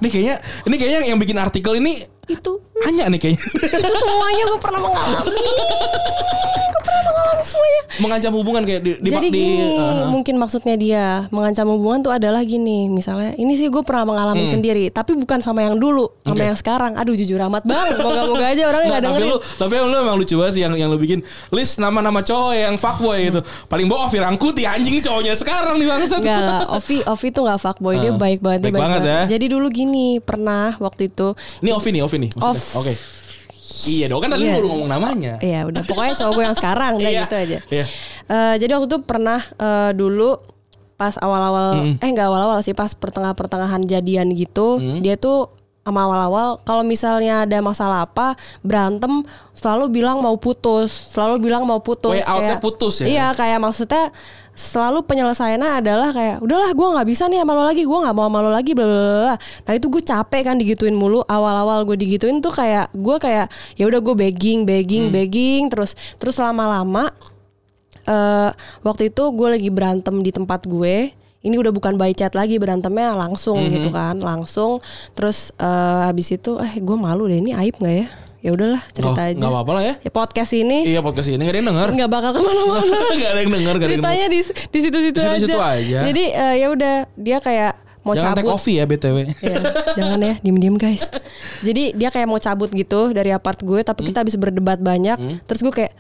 Ini 0.00 0.08
kayaknya 0.08 0.36
ini 0.64 0.74
kayaknya 0.76 1.00
yang 1.12 1.20
bikin 1.20 1.36
artikel 1.36 1.76
ini 1.76 2.00
Itu 2.26 2.52
hanya 2.82 3.06
nih 3.06 3.18
kayaknya. 3.18 3.42
itu 3.78 3.98
semuanya 4.00 4.42
gue 4.46 4.58
pernah 4.58 4.80
mengalami. 4.80 5.30
gue 6.66 6.80
pernah 6.82 7.02
mengalami 7.04 7.44
semuanya. 7.44 7.82
mengancam 7.96 8.32
hubungan 8.34 8.62
kayak 8.62 8.80
di, 8.82 8.90
di, 8.98 9.08
Jadi 9.08 9.26
di- 9.26 9.40
gini, 9.40 9.68
uh, 9.72 10.04
mungkin 10.06 10.36
maksudnya 10.36 10.74
dia 10.74 11.04
mengancam 11.30 11.64
hubungan 11.66 12.02
tuh 12.02 12.12
adalah 12.12 12.42
gini, 12.42 12.86
misalnya 12.86 13.32
ini 13.34 13.56
sih 13.56 13.66
gue 13.66 13.80
pernah 13.80 14.04
mengalami 14.04 14.44
sendiri, 14.44 14.90
tapi 14.90 15.14
bukan 15.14 15.40
sama 15.40 15.62
yang 15.62 15.76
dulu, 15.76 16.12
sama 16.20 16.34
Hmm. 16.36 16.44
Yang 16.46 16.58
sekarang. 16.60 16.92
Aduh 16.94 17.14
jujur 17.14 17.40
amat 17.40 17.64
bang, 17.64 17.96
moga-moga 17.96 18.46
aja 18.46 18.62
orang 18.66 18.82
Nggak, 18.84 19.00
dengerin. 19.00 19.26
lu 19.26 19.36
tapi 19.56 19.72
lu 19.74 19.96
emang 19.96 20.16
lucu 20.16 20.34
banget 20.34 20.52
sih 20.52 20.62
yang 20.62 20.74
yang 20.74 20.88
lu 20.88 20.98
bikin 20.98 21.24
list 21.50 21.78
nama-nama 21.78 22.20
cowok 22.20 22.52
yang 22.54 22.74
fuckboy 22.76 23.18
gitu. 23.24 23.40
Paling 23.64 23.86
bawah 23.86 24.06
Ovi 24.06 24.18
Rangkuti 24.18 24.62
anjing 24.62 25.00
cowoknya 25.00 25.32
sekarang 25.32 25.74
nih 25.76 25.86
bangsat. 25.86 26.20
Enggak 26.20 26.42
lah, 26.42 26.60
Ovi 26.70 27.00
Ovi 27.02 27.28
tuh 27.30 27.42
nggak 27.42 27.58
fuckboy, 27.58 27.94
dia 27.96 28.08
Ah, 28.08 28.18
baik 28.18 28.38
banget, 28.38 28.60
baik 28.60 28.68
baik 28.68 28.82
banget 28.82 29.00
banget. 29.00 29.16
ya. 29.24 29.32
Jadi 29.32 29.46
dulu 29.48 29.66
gini, 29.68 30.06
pernah 30.18 30.76
waktu 30.76 31.08
itu 31.08 31.32
Ini 31.58 31.70
Ovi 31.72 31.88
nih, 31.90 32.02
Ovi 32.02 32.15
nih 32.18 32.30
maksudnya. 32.32 32.56
Off. 32.56 32.76
Oke. 32.76 32.92
Iya 33.86 34.06
dong 34.06 34.20
kan 34.20 34.30
tadi 34.30 34.42
lu 34.42 34.52
udah 34.52 34.68
ngomong 34.68 34.88
namanya. 34.88 35.34
Iya 35.38 35.60
udah 35.64 35.82
pokoknya 35.82 36.14
cowok 36.14 36.32
gue 36.32 36.44
yang 36.44 36.56
sekarang 36.56 36.92
Iya. 36.96 37.20
gitu 37.20 37.34
aja. 37.34 37.58
Iya. 37.66 37.84
Eh, 38.26 38.54
jadi 38.58 38.70
waktu 38.74 38.88
itu 38.88 38.98
pernah 39.00 39.40
eh, 39.42 39.90
dulu 39.92 40.38
pas 40.96 41.12
awal-awal 41.14 41.92
eh 41.94 42.08
nggak 42.08 42.24
awal-awal 42.24 42.58
sih 42.60 42.72
pas 42.72 42.88
pertengah-pertengahan 42.90 43.84
jadian 43.84 44.32
gitu 44.32 44.80
Mm. 44.80 45.04
dia 45.04 45.14
tuh 45.14 45.52
sama 45.86 46.02
awal-awal 46.02 46.58
kalau 46.66 46.82
misalnya 46.82 47.46
ada 47.46 47.62
masalah 47.62 48.02
apa 48.02 48.34
berantem 48.66 49.22
selalu 49.54 50.02
bilang 50.02 50.18
mau 50.18 50.34
putus 50.34 51.14
selalu 51.14 51.46
bilang 51.46 51.62
mau 51.62 51.78
putus 51.78 52.18
Way 52.18 52.26
out-nya 52.26 52.58
putus 52.58 52.94
ya? 52.98 53.06
iya 53.06 53.26
kayak 53.38 53.62
maksudnya 53.62 54.10
selalu 54.56 55.04
penyelesaiannya 55.06 55.84
adalah 55.84 56.10
kayak 56.10 56.42
udahlah 56.42 56.72
gue 56.74 56.88
nggak 56.96 57.08
bisa 57.12 57.28
nih 57.30 57.44
sama 57.44 57.52
lo 57.54 57.62
lagi 57.68 57.84
gue 57.84 57.98
nggak 58.02 58.16
mau 58.16 58.26
sama 58.26 58.38
lo 58.40 58.50
lagi 58.50 58.72
bla 58.74 58.86
bla 58.88 59.34
nah 59.38 59.72
itu 59.78 59.86
gue 59.86 60.02
capek 60.02 60.42
kan 60.48 60.56
digituin 60.58 60.96
mulu 60.96 61.22
awal-awal 61.28 61.84
gue 61.86 61.94
digituin 62.00 62.42
tuh 62.42 62.50
kayak 62.50 62.90
gue 62.90 63.16
kayak 63.20 63.46
ya 63.78 63.84
udah 63.86 64.00
gue 64.02 64.14
begging 64.16 64.64
begging 64.66 65.12
begging 65.12 65.68
terus 65.70 65.94
terus 66.18 66.40
lama-lama 66.40 67.12
eh 68.08 68.50
waktu 68.80 69.14
itu 69.14 69.22
gue 69.30 69.48
lagi 69.54 69.70
berantem 69.70 70.24
di 70.24 70.32
tempat 70.32 70.64
gue 70.64 71.12
ini 71.46 71.56
udah 71.56 71.70
bukan 71.70 71.94
by 71.94 72.10
chat 72.10 72.32
lagi 72.32 72.58
berantemnya 72.58 73.14
langsung 73.14 73.62
gitu 73.68 73.88
kan 73.88 74.18
langsung 74.18 74.82
terus 75.12 75.54
eh 75.54 75.66
habis 76.04 76.28
itu 76.28 76.58
eh 76.58 76.76
gue 76.76 76.96
malu 76.96 77.24
deh 77.24 77.38
ini 77.38 77.54
aib 77.54 77.76
nggak 77.76 77.96
ya 77.96 78.06
ya 78.36 78.50
udahlah 78.52 78.82
cerita 78.88 79.10
Nggak- 79.12 79.26
aja 79.28 79.38
nggak 79.38 79.52
apa-apa 79.52 79.72
lah 79.72 79.82
ya. 79.82 79.94
ya 79.98 80.10
podcast 80.12 80.52
ini 80.52 80.78
Iya 80.84 81.00
podcast 81.00 81.28
ini 81.28 81.40
gak 81.40 81.50
ada 81.50 81.58
yang 81.58 81.68
denger. 81.68 81.88
nggak 81.94 82.10
bakal 82.12 82.30
ke 82.30 82.40
mana-mana 82.40 82.98
Gak 83.16 83.30
ada 83.32 83.40
yang 83.40 83.52
denger, 83.52 83.74
ceritanya 83.80 84.26
di 84.28 84.38
di 84.44 84.78
situ-situ 84.80 85.16
Di 85.16 85.20
aja. 85.20 85.34
situ-situ 85.36 85.58
aja. 85.58 85.98
Jadi 86.04 86.24
eh, 86.30 86.54
ya 86.56 86.66
udah 86.68 86.94
dia 87.16 87.38
kayak 87.40 87.72
mau 88.00 88.14
Jangan 88.14 88.34
take 88.34 88.46
cabut. 88.46 88.52
coffee 88.54 88.76
ya 88.76 88.84
BTW. 88.84 89.16
Ya, 89.42 89.58
jangan 89.96 90.18
ya, 90.20 90.34
diem-diem 90.38 90.76
guys. 90.76 91.02
Jadi 91.66 91.90
dia 91.92 92.06
kayak 92.06 92.28
mau 92.28 92.38
cabut 92.38 92.70
gitu 92.70 93.10
dari 93.10 93.34
apart 93.34 93.58
gue, 93.60 93.82
tapi 93.82 93.98
Hmm. 94.00 94.08
kita 94.08 94.18
habis 94.22 94.36
berdebat 94.36 94.78
banyak. 94.78 95.18
Terus 95.42 95.60
gue 95.60 95.74
kayak, 95.74 95.90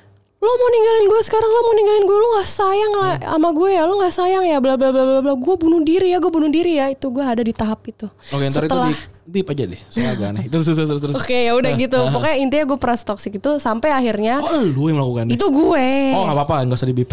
lo 0.46 0.52
mau 0.54 0.70
ninggalin 0.70 1.04
gue 1.06 1.20
sekarang, 1.20 1.48
lo 1.48 1.60
mau 1.60 1.74
ninggalin 1.74 2.04
gue, 2.04 2.16
lo 2.16 2.28
nggak 2.32 2.48
sayang 2.48 2.92
lah 2.94 3.14
Hmm. 3.16 3.28
sama 3.32 3.48
gue 3.50 3.68
ya, 3.68 3.82
lo 3.82 3.94
nggak 3.96 4.14
sayang 4.14 4.44
ya, 4.44 4.58
bla 4.58 4.74
bla 4.74 4.88
bla 4.88 5.02
bla 5.02 5.20
bla. 5.20 5.34
Gue 5.34 5.54
bunuh 5.56 5.82
diri 5.82 6.08
ya, 6.08 6.18
gue 6.18 6.30
bunuh 6.30 6.46
diri 6.48 6.72
ya. 6.74 6.86
Itu 6.86 7.10
gue 7.10 7.20
ada 7.20 7.40
di 7.40 7.50
tahap 7.50 7.82
itu. 7.84 8.06
Oke 8.30 8.46
ntar 8.46 8.62
Setelah- 8.62 8.88
itu 8.88 8.94
di 8.94 9.14
beep 9.26 9.46
aja 9.48 9.64
deh. 9.66 9.80
Soalnya 9.86 10.10
agak 10.12 10.28
aneh. 10.30 10.44
Terus 10.46 10.64
terus 10.64 10.78
terus 10.86 11.02
terus. 11.02 11.14
Oke 11.16 11.38
ya 11.40 11.52
udah 11.52 11.70
gitu. 11.74 11.98
Pokoknya 12.14 12.36
intinya 12.38 12.64
gue 12.64 12.78
pernah 12.78 12.96
toxic 12.96 13.32
itu 13.34 13.50
sampai 13.58 13.90
akhirnya 13.90 14.38
Oh 14.38 14.62
lu 14.62 14.86
yang 14.86 14.96
melakukannya. 14.96 15.34
itu 15.34 15.46
gue. 15.46 15.88
Oh 16.14 16.22
gak 16.24 16.36
apa-apa 16.36 16.54
gak 16.64 16.76
usah 16.76 16.86
di 16.86 16.94
beep. 16.94 17.10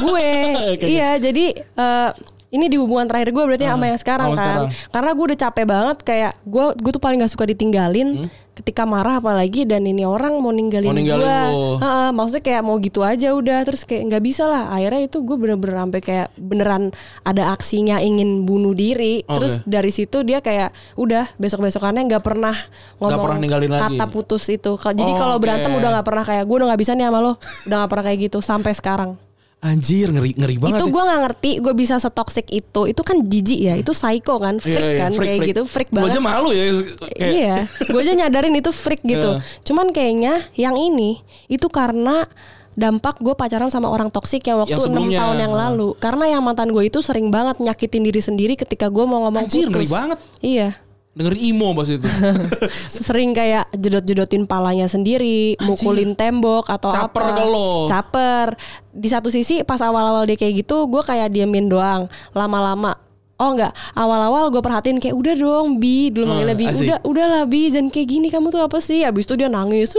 gue 0.00 0.28
Oke, 0.74 0.86
iya 0.86 1.16
jadi 1.16 1.44
eh, 1.56 2.10
ini 2.50 2.66
di 2.66 2.76
hubungan 2.76 3.06
terakhir 3.06 3.30
gue 3.30 3.44
berarti 3.46 3.66
sama 3.66 3.84
yang 3.86 4.00
sekarang 4.00 4.28
kan 4.34 4.38
sekarang. 4.38 4.68
karena 4.90 5.10
gue 5.14 5.24
udah 5.30 5.38
capek 5.38 5.64
banget 5.66 5.96
kayak 6.02 6.32
gue 6.42 6.64
gue 6.78 6.90
tuh 6.90 7.02
paling 7.02 7.22
gak 7.22 7.32
suka 7.32 7.46
ditinggalin 7.46 8.26
ketika 8.60 8.84
marah 8.84 9.24
apalagi 9.24 9.64
dan 9.64 9.88
ini 9.88 10.04
orang 10.04 10.36
mau 10.36 10.52
ninggalin, 10.52 10.92
Hmm? 10.92 10.92
Mau 10.92 11.00
ninggalin 11.00 11.24
gue. 11.24 11.80
Heeh, 11.80 12.10
maksudnya 12.12 12.44
kayak 12.44 12.62
mau 12.66 12.76
gitu 12.76 13.00
aja 13.00 13.32
udah 13.32 13.64
terus 13.64 13.88
kayak 13.88 14.12
nggak 14.12 14.20
bisa 14.20 14.44
lah 14.44 14.68
akhirnya 14.76 15.08
itu 15.08 15.24
gue 15.24 15.36
bener-bener 15.40 15.80
sampai 15.80 16.00
kayak 16.04 16.28
beneran 16.36 16.92
ada 17.24 17.56
aksinya 17.56 18.04
ingin 18.04 18.44
bunuh 18.44 18.76
diri 18.76 19.24
terus 19.24 19.64
Oke. 19.64 19.70
dari 19.70 19.88
situ 19.94 20.20
dia 20.28 20.44
kayak 20.44 20.76
udah 21.00 21.24
besok 21.40 21.64
besokannya 21.64 22.04
nggak 22.04 22.20
pernah 22.20 22.52
ngomong 23.00 23.22
pernah 23.24 23.40
ninggalin 23.40 23.70
lagi. 23.72 23.96
kata 23.96 24.04
putus 24.12 24.44
itu 24.52 24.76
jadi 24.76 25.12
kalau 25.16 25.40
Oke. 25.40 25.48
berantem 25.48 25.72
udah 25.72 25.88
nggak 25.96 26.06
pernah 26.06 26.24
kayak 26.28 26.44
gue 26.44 26.56
udah 26.60 26.68
nggak 26.68 26.80
bisa 26.84 26.92
nih 26.92 27.06
sama 27.08 27.18
lo 27.24 27.32
udah 27.64 27.76
nggak 27.80 27.90
pernah 27.96 28.04
kayak 28.04 28.18
gitu 28.28 28.38
sampai 28.44 28.72
sekarang 28.76 29.29
Anjir 29.60 30.08
ngeri 30.08 30.32
ngeri 30.32 30.56
banget. 30.56 30.80
itu 30.80 30.86
ya. 30.86 30.90
gue 30.90 31.02
nggak 31.04 31.20
ngerti 31.20 31.50
gue 31.60 31.74
bisa 31.76 31.94
setoksik 31.96 32.48
itu 32.48 32.80
itu 32.88 33.02
kan 33.04 33.20
jijik 33.20 33.60
ya 33.60 33.74
itu 33.76 33.92
psycho 33.92 34.40
kan 34.40 34.56
freak 34.56 34.72
Iya, 34.74 34.88
iya, 34.88 34.98
kan 34.98 35.10
kayak 35.12 35.38
gitu 35.46 35.62
freak 35.68 35.90
banget 35.92 36.16
aja 36.16 36.20
malu 36.22 36.48
ya. 36.48 36.64
Kayak, 37.12 37.28
iya 37.28 37.56
gue 37.82 38.00
aja 38.00 38.12
nyadarin 38.16 38.56
itu 38.56 38.70
freak 38.70 39.04
gitu 39.04 39.36
Iya. 39.36 39.44
cuman 39.62 39.92
kayaknya 39.92 40.48
yang 40.54 40.74
ini 40.74 41.20
itu 41.46 41.68
karena 41.68 42.24
dampak 42.72 43.20
gue 43.20 43.34
pacaran 43.34 43.68
sama 43.68 43.86
orang 43.86 44.08
toksik 44.08 44.40
yang 44.42 44.64
waktu 44.64 44.80
enam 44.80 45.04
tahun 45.06 45.36
yang 45.38 45.52
lalu 45.52 45.92
karena 45.94 46.24
yang 46.30 46.40
mantan 46.40 46.72
gue 46.72 46.80
itu 46.82 47.04
sering 47.04 47.28
banget 47.28 47.60
nyakitin 47.60 48.00
diri 48.00 48.18
sendiri 48.18 48.54
ketika 48.56 48.88
gue 48.88 49.04
mau 49.04 49.28
ngomong 49.28 49.44
Anjir, 49.44 49.68
putus 49.68 49.76
ngeri 49.76 49.88
banget. 49.90 50.18
iya 50.40 50.68
Dengerin 51.10 51.42
emo 51.50 51.74
pas 51.74 51.84
itu. 51.84 52.06
sering 53.02 53.34
kayak 53.34 53.66
jedot-jedotin 53.72 54.46
palanya 54.46 54.86
sendiri, 54.86 55.58
mukulin 55.60 56.14
tembok 56.14 56.70
atau 56.70 56.86
Caper 56.88 57.22
apa. 57.24 57.34
ke 57.34 57.44
lo. 57.44 57.72
Caper. 57.86 58.48
Di 58.90 59.08
satu 59.08 59.26
sisi 59.26 59.66
pas 59.66 59.80
awal-awal 59.80 60.22
dia 60.24 60.34
kayak 60.34 60.62
gitu, 60.62 60.86
gue 60.86 61.02
kayak 61.02 61.28
diemin 61.28 61.66
doang. 61.66 62.06
Lama-lama 62.30 62.94
Oh 63.40 63.56
enggak, 63.56 63.72
awal-awal 63.96 64.52
gue 64.52 64.60
perhatiin 64.60 65.00
kayak 65.00 65.16
udah 65.16 65.32
dong 65.32 65.80
Bi, 65.80 66.12
dulu 66.12 66.28
manggilnya 66.28 66.52
Bi, 66.52 66.68
Ah, 66.68 66.76
asik. 66.76 66.84
udah 66.84 66.98
udahlah 67.08 67.44
Bi, 67.48 67.72
jangan 67.72 67.88
kayak 67.88 68.04
gini 68.06 68.28
kamu 68.28 68.52
tuh 68.52 68.60
apa 68.60 68.76
sih? 68.78 69.00
Abis 69.00 69.24
itu 69.24 69.32
dia 69.32 69.48
nangis, 69.48 69.96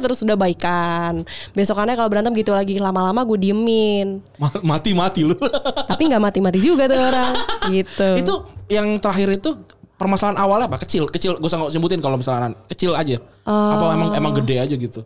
terus 0.00 0.24
udah 0.24 0.40
baikan. 0.40 1.20
Besokannya 1.52 1.94
kalau 1.94 2.08
berantem 2.08 2.32
gitu 2.32 2.56
lagi 2.56 2.80
lama-lama 2.80 3.28
gue 3.28 3.36
diemin, 3.38 4.24
Mati-mati 4.64 5.20
lu. 5.20 5.36
tapi 5.84 6.08
nggak 6.08 6.22
mati-mati 6.22 6.64
juga 6.64 6.88
tuh 6.88 6.96
orang, 6.96 7.32
gitu. 7.76 8.08
itu 8.16 8.34
yang 8.72 8.96
terakhir 8.96 9.36
itu 9.36 9.50
permasalahan 9.98 10.38
awalnya 10.38 10.70
apa? 10.70 10.78
Kecil, 10.80 11.10
kecil. 11.10 11.36
Gue 11.36 11.50
usah 11.50 11.66
sebutin 11.68 11.98
kalau 11.98 12.16
misalnya 12.16 12.54
kecil 12.70 12.94
aja. 12.94 13.18
Apa 13.44 13.92
emang 13.92 14.10
emang 14.14 14.32
gede 14.38 14.56
aja 14.62 14.74
gitu? 14.74 15.02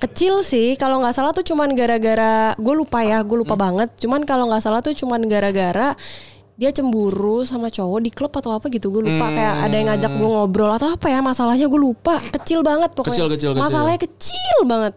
Kecil 0.00 0.40
sih, 0.40 0.80
kalau 0.80 1.04
nggak 1.04 1.12
salah 1.12 1.30
tuh 1.30 1.44
cuman 1.44 1.76
gara-gara 1.76 2.56
gue 2.56 2.74
lupa 2.74 3.04
ya, 3.04 3.20
gue 3.20 3.36
lupa 3.36 3.52
banget. 3.52 3.92
Cuman 4.00 4.24
kalau 4.24 4.48
nggak 4.48 4.64
salah 4.64 4.80
tuh 4.80 4.96
cuman 4.96 5.20
gara-gara 5.28 5.92
dia 6.56 6.68
cemburu 6.72 7.40
sama 7.48 7.72
cowok 7.72 8.00
di 8.04 8.10
klub 8.12 8.28
atau 8.36 8.52
apa 8.52 8.68
gitu 8.68 8.92
gue 8.92 9.00
lupa 9.00 9.32
kayak 9.32 9.54
ada 9.64 9.74
yang 9.80 9.88
ngajak 9.88 10.12
gue 10.12 10.28
ngobrol 10.28 10.68
atau 10.68 10.92
apa 10.92 11.08
ya 11.08 11.24
masalahnya 11.24 11.64
gue 11.64 11.80
lupa 11.80 12.20
kecil 12.36 12.60
banget 12.60 12.92
pokoknya 12.92 13.16
Kecil, 13.16 13.28
kecil, 13.32 13.50
kecil. 13.56 13.64
masalahnya 13.64 13.96
kecil 13.96 14.58
banget 14.68 14.92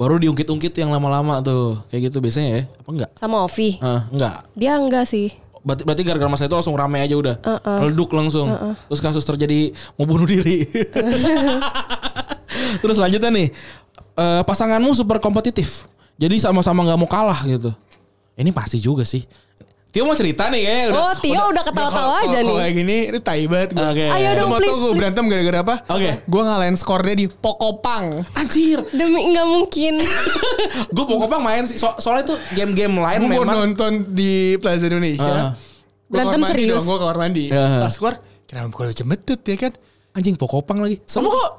Baru 0.00 0.16
diungkit-ungkit 0.16 0.74
yang 0.74 0.90
lama-lama 0.90 1.38
tuh. 1.38 1.78
Kayak 1.86 2.10
gitu 2.10 2.18
biasanya 2.18 2.50
ya. 2.50 2.62
Apa 2.66 2.88
enggak? 2.90 3.10
sama 3.20 3.36
Ovi 3.44 3.78
Ah, 3.78 4.08
enggak. 4.08 4.48
dia 4.56 4.72
enggak 4.74 5.04
sih 5.04 5.28
Berarti, 5.64 5.82
berarti 5.82 6.02
gara-gara 6.04 6.28
masalah 6.28 6.48
itu 6.52 6.56
langsung 6.60 6.76
rame 6.76 7.00
aja 7.00 7.16
udah. 7.16 7.36
Meleduk 7.80 8.12
langsung. 8.12 8.52
Terus 8.86 9.00
kasus 9.00 9.24
terjadi 9.24 9.72
mau 9.96 10.04
bunuh 10.04 10.28
diri. 10.28 10.68
Terus 12.84 12.96
selanjutnya 12.96 13.30
nih. 13.32 13.48
eh, 14.14 14.42
pasanganmu 14.44 14.92
super 14.92 15.18
kompetitif. 15.18 15.88
Jadi 16.14 16.38
sama-sama 16.38 16.84
nggak 16.84 17.00
mau 17.00 17.08
kalah 17.08 17.40
gitu. 17.44 17.72
Ini 18.36 18.52
pasti 18.52 18.78
juga 18.78 19.02
sih. 19.02 19.24
Tio 19.94 20.02
mau 20.02 20.12
cerita 20.12 20.50
nih 20.50 20.60
ya. 20.60 20.74
oh 20.90 21.14
Tio 21.14 21.38
udah 21.38 21.62
ketawa-tawa 21.62 22.14
aja 22.18 22.34
Kalau 22.34 22.50
nih 22.50 22.54
kayak 22.58 22.74
gini, 22.74 22.96
ini 23.08 23.18
tai 23.22 23.46
banget 23.46 23.70
gue. 23.72 23.86
Oke. 23.86 24.06
Ayo 24.10 24.28
Lu 24.28 24.36
dong, 24.36 24.48
mau 24.50 24.58
please, 24.58 24.74
tau 24.74 24.82
gue 24.82 24.92
berantem 24.92 25.24
gara-gara 25.24 25.58
apa? 25.62 25.74
Oke. 25.86 26.10
Gue 26.26 26.42
ngalahin 26.42 26.74
skornya 26.74 27.14
di 27.14 27.26
Pokopang. 27.30 28.26
Anjir. 28.34 28.82
demi 28.90 29.22
nggak 29.30 29.46
mungkin 29.46 29.94
gue 30.94 31.04
pokoknya 31.06 31.38
main 31.38 31.62
sih. 31.62 31.78
So- 31.78 31.94
soalnya 31.96 32.34
tuh 32.34 32.38
game-game 32.50 32.90
lain 32.90 33.22
Gue 33.22 33.30
mau 33.30 33.46
memang. 33.46 33.70
nonton 33.70 33.92
di 34.10 34.58
Plaza 34.58 34.84
Indonesia. 34.84 35.54
Gue 35.54 36.10
Berantem 36.10 36.42
serius? 36.42 36.82
gue 36.82 36.96
kamar 36.98 37.16
mandi. 37.16 37.44
Ya. 37.48 37.78
Pas 37.78 37.94
keluar, 37.94 38.14
kenapa 38.44 38.66
gue 38.68 38.90
cembetut 38.92 39.40
ya 39.40 39.56
kan? 39.56 39.72
Anjing 40.10 40.34
pokopang 40.34 40.82
lagi. 40.82 40.98
Kamu 41.06 41.30
kok 41.30 41.50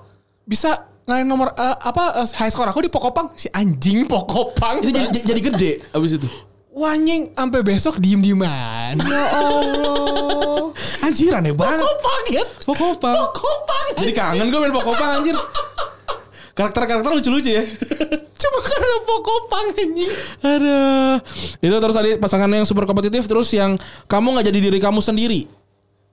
bisa 0.44 0.76
ngalahin 1.08 1.24
nomor 1.24 1.56
eh, 1.56 1.76
apa 1.78 2.20
eh, 2.20 2.28
high 2.36 2.52
score 2.52 2.68
aku 2.68 2.84
di 2.84 2.92
Pokopang? 2.92 3.32
Si 3.40 3.48
anjing 3.48 4.04
Pokopang. 4.04 4.84
Itu 4.84 4.92
jadi, 4.92 5.08
jadi 5.24 5.40
gede 5.40 5.72
abis 5.92 6.20
itu. 6.20 6.28
Wanying 6.76 7.32
sampai 7.32 7.64
besok 7.64 7.98
diem-dieman. 7.98 9.00
ya 9.00 9.24
Allah 9.32 10.76
Anjir 11.08 11.32
aneh 11.32 11.56
banget. 11.56 11.80
Pokopang 11.80 12.24
ya. 12.28 12.44
Pokopang. 12.62 13.16
Pokopang. 13.16 13.86
Jadi 13.96 14.12
kangen 14.12 14.48
gue 14.50 14.60
main 14.60 14.74
pokopang 14.74 15.10
anjir. 15.16 15.38
Karakter-karakter 16.58 17.12
lucu-lucu 17.12 17.52
ya. 17.52 17.64
Cuma 18.42 18.60
karena 18.60 18.98
Pokopang 19.04 19.66
anjing. 19.72 20.12
Aduh. 20.42 21.16
Itu 21.62 21.76
terus 21.80 21.96
tadi 21.96 22.10
pasangan 22.20 22.50
yang 22.50 22.68
super 22.68 22.84
kompetitif 22.84 23.24
terus 23.24 23.48
yang 23.56 23.80
kamu 24.06 24.36
nggak 24.36 24.48
jadi 24.50 24.60
diri 24.60 24.80
kamu 24.82 25.00
sendiri. 25.00 25.48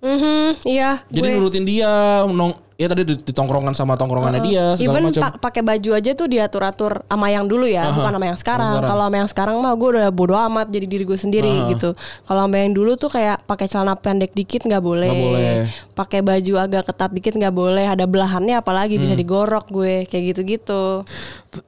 Mhm, 0.02 0.66
iya 0.66 0.99
Jadi 1.07 1.26
gue- 1.26 1.37
nurutin 1.38 1.62
dia, 1.62 2.23
nong 2.26 2.71
ya 2.82 2.90
tadi 2.90 3.02
di, 3.04 3.14
di 3.14 3.30
tongkrongan 3.30 3.70
sama 3.70 3.94
tongkrongannya 3.94 4.42
dia 4.42 4.74
segala 4.74 4.98
Even 4.98 5.14
pa- 5.14 5.38
pakai 5.40 5.62
baju 5.62 5.90
aja 5.94 6.10
tuh 6.10 6.26
diatur-atur 6.26 7.06
sama 7.06 7.26
yang 7.28 7.46
dulu 7.46 7.62
ya, 7.64 7.86
bukan 7.88 8.10
sama 8.10 8.26
yang 8.26 8.34
sekarang. 8.36 8.72
sekarang. 8.74 8.90
Kalau 8.90 9.02
sama 9.04 9.16
yang 9.16 9.30
sekarang 9.30 9.56
mah 9.56 9.72
gue 9.72 9.88
udah 9.92 10.08
bodo 10.08 10.34
amat 10.34 10.66
jadi 10.66 10.84
diri 10.84 11.04
gue 11.04 11.14
sendiri 11.14 11.46
gitu. 11.68 11.94
Kalau 12.22 12.42
sama 12.42 12.56
yang 12.58 12.72
dulu 12.72 12.96
tuh 12.96 13.06
kayak 13.08 13.42
pakai 13.42 13.66
celana 13.66 13.94
pendek 13.94 14.32
dikit 14.32 14.62
nggak 14.62 14.80
boleh, 14.80 15.08
boleh. 15.08 15.54
pakai 15.92 16.20
baju 16.20 16.52
agak 16.58 16.82
ketat 16.84 17.10
dikit 17.10 17.32
nggak 17.32 17.52
boleh, 17.52 17.86
ada 17.86 18.02
belahannya 18.02 18.56
apalagi 18.56 18.96
bisa 18.96 19.12
Hmm. 19.12 19.20
digorok 19.20 19.66
gue 19.68 20.04
kayak 20.04 20.24
gitu-gitu. 20.32 21.06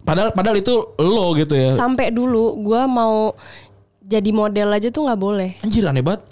Padahal 0.01 0.31
padahal 0.31 0.57
itu 0.57 0.75
lo 0.97 1.31
gitu 1.35 1.55
ya. 1.55 1.71
Sampai 1.73 2.11
dulu 2.11 2.59
gue 2.59 2.83
mau 2.85 3.31
jadi 4.01 4.31
model 4.31 4.69
aja 4.71 4.89
tuh 4.89 5.05
nggak 5.05 5.17
boleh. 5.17 5.51
Anjir 5.61 5.85
aneh 5.85 6.01
banget. 6.01 6.27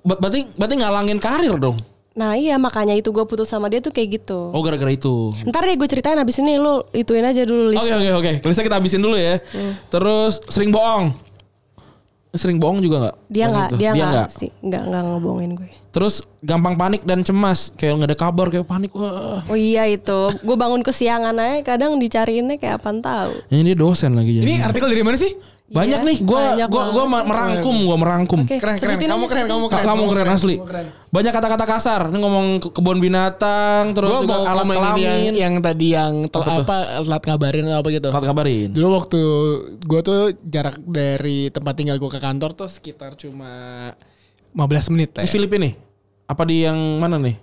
Ber- 0.00 0.16
Berarti 0.18 0.48
berarti 0.54 0.74
ngalangin 0.76 1.18
karir 1.18 1.54
dong. 1.54 1.76
Nah 2.20 2.36
iya 2.36 2.60
makanya 2.60 2.92
itu 2.92 3.08
gue 3.16 3.24
putus 3.24 3.48
sama 3.48 3.72
dia 3.72 3.80
tuh 3.80 3.88
kayak 3.88 4.20
gitu. 4.20 4.52
Oh 4.52 4.60
gara-gara 4.60 4.92
itu. 4.92 5.32
Ntar 5.48 5.64
deh 5.64 5.76
gue 5.80 5.88
ceritain 5.88 6.20
abis 6.20 6.36
ini 6.44 6.60
lu 6.60 6.84
ituin 6.92 7.24
aja 7.24 7.48
dulu. 7.48 7.72
Oke 7.72 7.88
oke 7.96 8.10
oke. 8.20 8.32
Listnya 8.44 8.64
kita 8.68 8.76
habisin 8.76 9.00
dulu 9.00 9.16
ya. 9.16 9.40
Terus 9.88 10.44
sering 10.52 10.68
bohong. 10.68 11.16
Sering 12.30 12.62
bohong 12.62 12.78
juga 12.78 13.08
nggak? 13.08 13.16
Dia 13.26 13.44
nggak, 13.50 13.68
itu. 13.72 13.76
dia 13.82 13.90
nggak 13.90 14.10
nggak. 14.14 14.28
sih, 14.30 14.50
nggak 14.62 14.82
nggak 14.86 15.02
ngebohongin 15.02 15.52
gue. 15.58 15.70
Terus 15.90 16.22
gampang 16.38 16.78
panik 16.78 17.02
dan 17.02 17.26
cemas. 17.26 17.74
Kayak 17.74 17.98
nggak 17.98 18.08
ada 18.14 18.18
kabar 18.22 18.46
kayak 18.54 18.70
panik. 18.70 18.94
Wah. 18.94 19.42
Oh 19.50 19.58
iya 19.58 19.90
itu, 19.90 20.30
gue 20.38 20.56
bangun 20.60 20.78
kesiangan 20.86 21.34
aja 21.34 21.66
kadang 21.66 21.98
dicariinnya 21.98 22.54
kayak 22.62 22.78
apaan 22.78 23.02
tahu. 23.02 23.34
Ini 23.50 23.74
dia 23.74 23.76
dosen 23.82 24.14
lagi 24.14 24.38
jadi. 24.38 24.46
Ini 24.46 24.54
artikel 24.62 24.86
dari 24.94 25.02
mana 25.02 25.18
sih? 25.18 25.34
Banyak 25.70 26.02
Iya, 26.02 26.08
nih, 26.10 26.18
gua 26.20 26.40
banyak 26.50 26.66
gua 26.66 26.84
gua 26.90 27.04
merangkum, 27.22 27.76
gua 27.86 27.94
merangkum. 27.94 28.40
Oke, 28.42 28.58
Keren 28.58 28.74
keren. 28.74 28.98
Kamu 28.98 29.24
keren, 29.24 29.46
kamu 29.46 29.64
keren. 29.70 29.84
Kamu 29.86 30.02
keren 30.10 30.26
asli. 30.28 30.58
Banyak 31.08 31.30
kata-kata 31.30 31.62
kasar. 31.64 32.10
Ini 32.10 32.18
ngomong 32.18 32.46
ke- 32.58 32.72
kebun 32.72 32.98
binatang, 32.98 33.94
terus 33.94 34.10
Gue 34.10 34.26
juga 34.26 34.34
mau 34.36 34.50
alat 34.50 34.64
ini 34.64 34.66
yang, 34.66 34.82
kelamin. 34.82 35.32
yang 35.32 35.54
tadi 35.60 35.86
yang 35.88 36.14
tel, 36.26 36.42
Apa 36.42 36.52
apa, 36.60 36.76
telat 37.00 37.22
ngabarin 37.24 37.64
atau 37.64 37.78
apa 37.78 37.88
gitu. 37.88 38.08
Telat 38.10 38.26
kabarin. 38.26 38.68
Dulu 38.68 38.86
waktu 38.92 39.20
gue 39.80 40.00
tuh 40.00 40.18
jarak 40.42 40.74
dari 40.80 41.38
tempat 41.48 41.72
tinggal 41.72 41.96
gue 41.96 42.10
ke 42.10 42.18
kantor 42.18 42.50
tuh 42.52 42.66
sekitar 42.66 43.14
cuma 43.14 43.50
15 44.50 44.90
menit 44.90 45.10
lah 45.12 45.22
Di 45.22 45.30
ya. 45.30 45.32
Filipina 45.32 45.62
nih? 45.62 45.74
Apa 46.26 46.42
di 46.44 46.56
yang 46.62 46.78
mana 46.98 47.14
nih? 47.16 47.38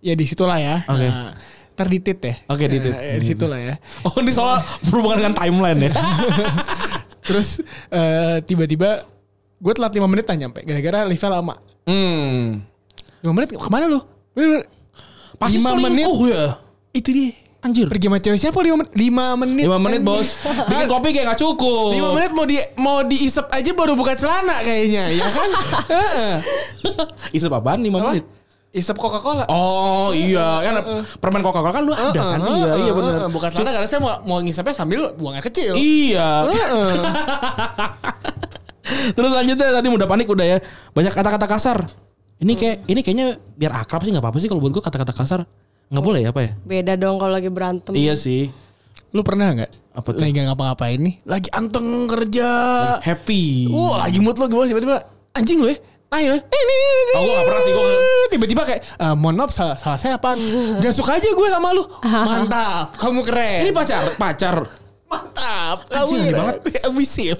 Ya 0.00 0.12
di 0.12 0.24
situlah 0.24 0.60
ya. 0.60 0.84
Oke. 0.84 1.00
Nah, 1.02 1.32
ntar 1.72 1.86
di 1.86 1.98
tit 1.98 2.18
ya. 2.18 2.34
Oke, 2.46 2.64
di 2.66 2.76
tit. 2.76 2.92
Nah, 2.92 3.00
ya, 3.00 3.16
di 3.16 3.24
situ 3.26 3.44
lah 3.44 3.56
ya. 3.56 3.74
Oh 4.02 4.16
ini 4.18 4.30
soal 4.30 4.60
berhubungan 4.84 5.16
dengan 5.18 5.34
timeline 5.34 5.80
ya. 5.80 5.92
Terus 7.28 7.60
eh, 7.90 8.36
tiba-tiba 8.42 9.04
gue 9.58 9.72
telat 9.74 9.92
5 9.92 10.02
menit 10.06 10.24
lah 10.24 10.36
nyampe. 10.36 10.64
Gara-gara 10.64 11.04
liftnya 11.04 11.30
lama. 11.30 11.54
hmm. 11.84 12.64
5 13.20 13.36
menit 13.36 13.48
ke 13.52 13.68
mana 13.68 13.86
lu? 13.86 14.00
Pasti 15.36 15.58
5 15.58 15.76
menit. 15.78 16.06
ya. 16.26 16.56
Itu 16.90 17.10
dia. 17.12 17.30
Anjir. 17.58 17.90
Pergi 17.90 18.06
sama 18.06 18.22
cewek 18.22 18.38
siapa 18.38 18.54
5 18.54 18.78
menit? 18.78 18.90
5 18.94 19.42
menit. 19.42 19.64
5 19.66 19.82
menit 19.82 20.00
bos. 20.00 20.28
Bikin 20.70 20.86
kopi 20.94 21.08
kayak 21.10 21.34
gak 21.34 21.40
cukup. 21.42 21.90
5 21.90 22.14
menit 22.14 22.30
mau 22.30 22.46
di 22.46 22.56
mau 22.78 22.98
diisep 23.02 23.50
aja 23.50 23.70
baru 23.74 23.98
buka 23.98 24.14
celana 24.14 24.62
kayaknya 24.62 25.10
ya 25.10 25.26
kan? 25.26 25.50
Heeh. 25.92 26.34
Isep 27.34 27.50
apaan 27.50 27.82
5 27.82 27.90
Apa? 27.90 27.98
menit? 28.14 28.24
Isep 28.68 28.94
Coca-Cola. 28.94 29.48
Oh 29.48 30.12
iya 30.12 30.60
kan 30.60 30.84
permen 31.16 31.40
Coca-Cola 31.40 31.72
kan 31.72 31.82
lu 31.82 31.90
ada 31.90 32.12
kan? 32.12 32.38
Heeh, 32.38 32.52
Iya 32.52 32.68
iya 32.68 32.84
heeh, 32.84 32.92
benar. 32.92 33.12
heeh. 33.16 33.30
Bukan 33.32 33.48
celana 33.48 33.70
karena 33.72 33.88
saya 33.88 34.00
mau 34.04 34.12
mau 34.22 34.38
ngisepnya 34.38 34.76
sambil 34.76 35.00
buang 35.16 35.34
air 35.34 35.42
kecil. 35.42 35.72
Iya. 35.72 36.46
Terus 39.16 39.30
lanjutnya 39.32 39.66
tadi 39.72 39.88
udah 39.88 40.06
panik 40.06 40.28
udah 40.28 40.46
ya. 40.46 40.58
Banyak 40.92 41.12
kata-kata 41.12 41.46
kasar. 41.48 41.78
Ini 42.38 42.52
kayak 42.54 42.76
ini 42.86 43.00
kayaknya 43.00 43.26
biar 43.56 43.72
akrab 43.74 44.04
sih 44.04 44.12
nggak 44.12 44.22
apa-apa 44.22 44.38
sih 44.38 44.46
kalau 44.46 44.60
buat 44.60 44.72
gue 44.76 44.84
kata-kata 44.84 45.12
kasar. 45.12 45.42
nggak 45.88 46.04
boleh 46.04 46.20
ya 46.20 46.30
apa 46.36 46.40
ya? 46.44 46.52
Beda 46.68 46.92
dong 47.00 47.16
kalau 47.16 47.32
lagi 47.32 47.48
berantem. 47.48 47.96
Iya 47.96 48.12
sih. 48.12 48.52
Lu 49.16 49.24
pernah 49.24 49.56
nggak? 49.56 49.96
Apa 49.96 50.08
tuh? 50.12 50.20
Lagi 50.20 50.36
ngapa-ngapain 50.36 51.00
nih? 51.00 51.14
Lagi 51.24 51.48
anteng 51.56 52.04
kerja. 52.04 52.48
Happy. 53.00 53.72
Wah, 53.72 54.04
lagi 54.04 54.20
mood 54.20 54.36
lu 54.36 54.46
gue 54.46 54.64
tiba-tiba 54.68 55.08
anjing 55.32 55.64
lu 55.64 55.72
ya. 55.72 55.80
Nah, 56.08 56.18
ini, 56.18 56.32
ini, 56.32 56.40
ini, 56.40 57.12
Oh, 57.12 57.20
gua 57.20 57.32
nggak 57.34 57.44
pernah 57.44 57.60
sih, 57.60 57.72
gua 57.72 57.84
nggak- 57.84 58.06
Tiba-tiba 58.28 58.62
kayak, 58.64 58.80
"Eh, 58.96 59.14
mohon 59.14 59.36
maaf 59.36 59.50
salah, 59.50 59.76
salah 59.76 59.96
saya 59.96 60.16
apa? 60.16 60.32
Gak 60.78 60.94
suka 60.94 61.14
aja 61.14 61.28
gue 61.28 61.48
sama 61.48 61.68
lu. 61.70 61.84
Mantap, 62.28 62.96
kamu 62.96 63.20
keren. 63.22 63.58
Ini 63.60 63.70
pacar, 63.70 64.02
pacar. 64.14 64.56
Mantap, 65.04 65.88
Anjing, 65.90 66.20
aneh 66.22 66.32
banget. 66.32 66.56
Abusif. 66.88 67.36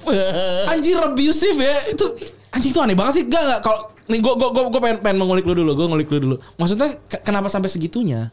Anjir 0.66 0.96
abusive 0.98 1.58
ya. 1.58 1.76
Itu 1.86 2.12
anjing 2.50 2.72
tuh 2.72 2.82
aneh 2.82 2.92
banget 2.92 3.12
sih. 3.14 3.24
Gak 3.26 3.40
gak 3.42 3.60
kalau 3.62 3.78
nih 4.04 4.18
gue 4.18 4.32
gue 4.34 4.48
gue 4.66 4.80
pengen 4.80 4.98
pengen 4.98 5.16
mengulik 5.16 5.44
lu 5.44 5.54
dulu. 5.54 5.72
Gue 5.74 5.86
ngulik 5.86 6.08
lu 6.08 6.18
dulu. 6.18 6.36
Maksudnya 6.54 6.96
ke- 7.02 7.20
kenapa 7.20 7.48
sampai 7.48 7.68
segitunya? 7.68 8.32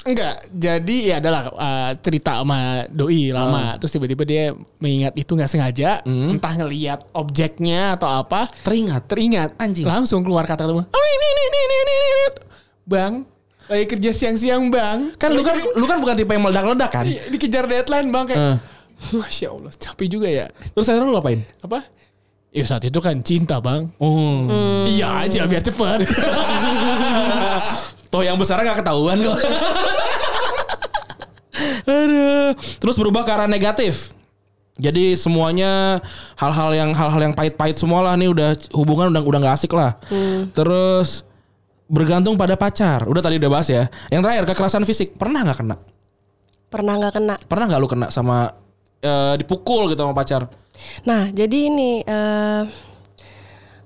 Enggak, 0.00 0.32
jadi 0.48 0.96
ya 1.04 1.14
adalah 1.18 1.52
uh, 1.52 1.92
cerita 1.94 2.40
sama 2.40 2.88
doi 2.88 3.28
lama. 3.30 3.76
Terus 3.76 3.92
tiba-tiba 3.92 4.24
dia 4.24 4.44
mengingat 4.76 5.12
itu 5.12 5.28
nggak 5.28 5.46
sengaja, 5.46 6.00
entah 6.04 6.54
ngelihat 6.56 7.04
objeknya 7.12 7.94
atau 7.94 8.08
apa, 8.08 8.48
Teringat. 8.60 9.04
teringat 9.06 9.50
Anjing. 9.56 9.84
langsung 9.84 10.20
keluar 10.20 10.44
kata 10.44 10.64
lu, 10.64 10.72
"Oh, 10.74 10.80
ini, 10.80 10.88
ini, 11.26 11.42
ini, 11.44 11.58
ini, 11.58 11.76
ini, 11.76 11.94
ini." 12.00 12.26
bang, 12.82 13.12
lagi 13.66 13.86
kerja 13.86 14.10
siang-siang 14.10 14.66
bang, 14.66 15.12
Kan 15.14 15.30
lu 15.30 15.44
kan 15.44 15.54
lu 15.54 15.84
kan 15.84 16.00
bukan 16.00 16.16
tipe 16.16 16.32
yang 16.32 16.42
meledak-ledak 16.42 16.90
kan? 16.90 17.04
Iya, 17.04 17.22
dikejar 17.28 17.64
deadline 17.64 18.08
bang 18.08 18.24
kayak, 18.26 18.40
Eh. 18.40 18.56
masya 19.12 19.52
allah, 19.52 19.70
capek 19.70 20.08
juga 20.08 20.26
ya. 20.26 20.46
Terus 20.72 20.88
akhirnya 20.88 21.06
lu 21.06 21.14
ngapain? 21.14 21.40
Apa? 21.60 21.84
Ya 22.50 22.64
saat 22.64 22.82
itu 22.82 22.98
kan 22.98 23.14
cinta 23.20 23.60
bang. 23.60 23.86
Oh. 23.96 24.48
Iya 24.88 25.22
aja 25.22 25.46
biar 25.46 25.62
cepet. 25.62 26.02
Toh 28.10 28.26
yang 28.26 28.34
besar 28.34 28.58
gak 28.58 28.82
ketahuan 28.82 29.22
kok. 29.22 29.38
Terus 32.54 32.96
berubah 32.98 33.22
ke 33.26 33.30
arah 33.30 33.48
negatif. 33.50 34.14
Jadi 34.80 35.12
semuanya 35.12 36.00
hal-hal 36.40 36.72
yang 36.72 36.90
hal-hal 36.96 37.20
yang 37.20 37.34
pahit-pahit 37.36 37.76
semua 37.76 38.00
lah 38.00 38.14
nih 38.16 38.32
udah 38.32 38.56
hubungan 38.72 39.12
udah 39.12 39.22
udah 39.22 39.38
nggak 39.44 39.56
asik 39.60 39.72
lah. 39.76 39.98
Terus 40.56 41.28
bergantung 41.90 42.38
pada 42.40 42.56
pacar. 42.56 43.04
Udah 43.04 43.20
tadi 43.20 43.36
udah 43.36 43.50
bahas 43.50 43.68
ya. 43.68 43.90
Yang 44.08 44.20
terakhir 44.24 44.44
kekerasan 44.54 44.84
fisik 44.88 45.18
pernah 45.20 45.44
nggak 45.44 45.58
kena? 45.60 45.76
Pernah 46.70 46.94
nggak 46.96 47.12
kena? 47.18 47.34
Pernah 47.44 47.64
nggak 47.68 47.80
lu 47.82 47.88
kena 47.90 48.06
sama 48.08 48.48
eh, 49.02 49.34
dipukul 49.36 49.90
gitu 49.92 50.00
sama 50.00 50.16
pacar? 50.16 50.48
Nah, 51.04 51.28
jadi 51.28 51.58
ini 51.68 52.00
eh 52.06 52.62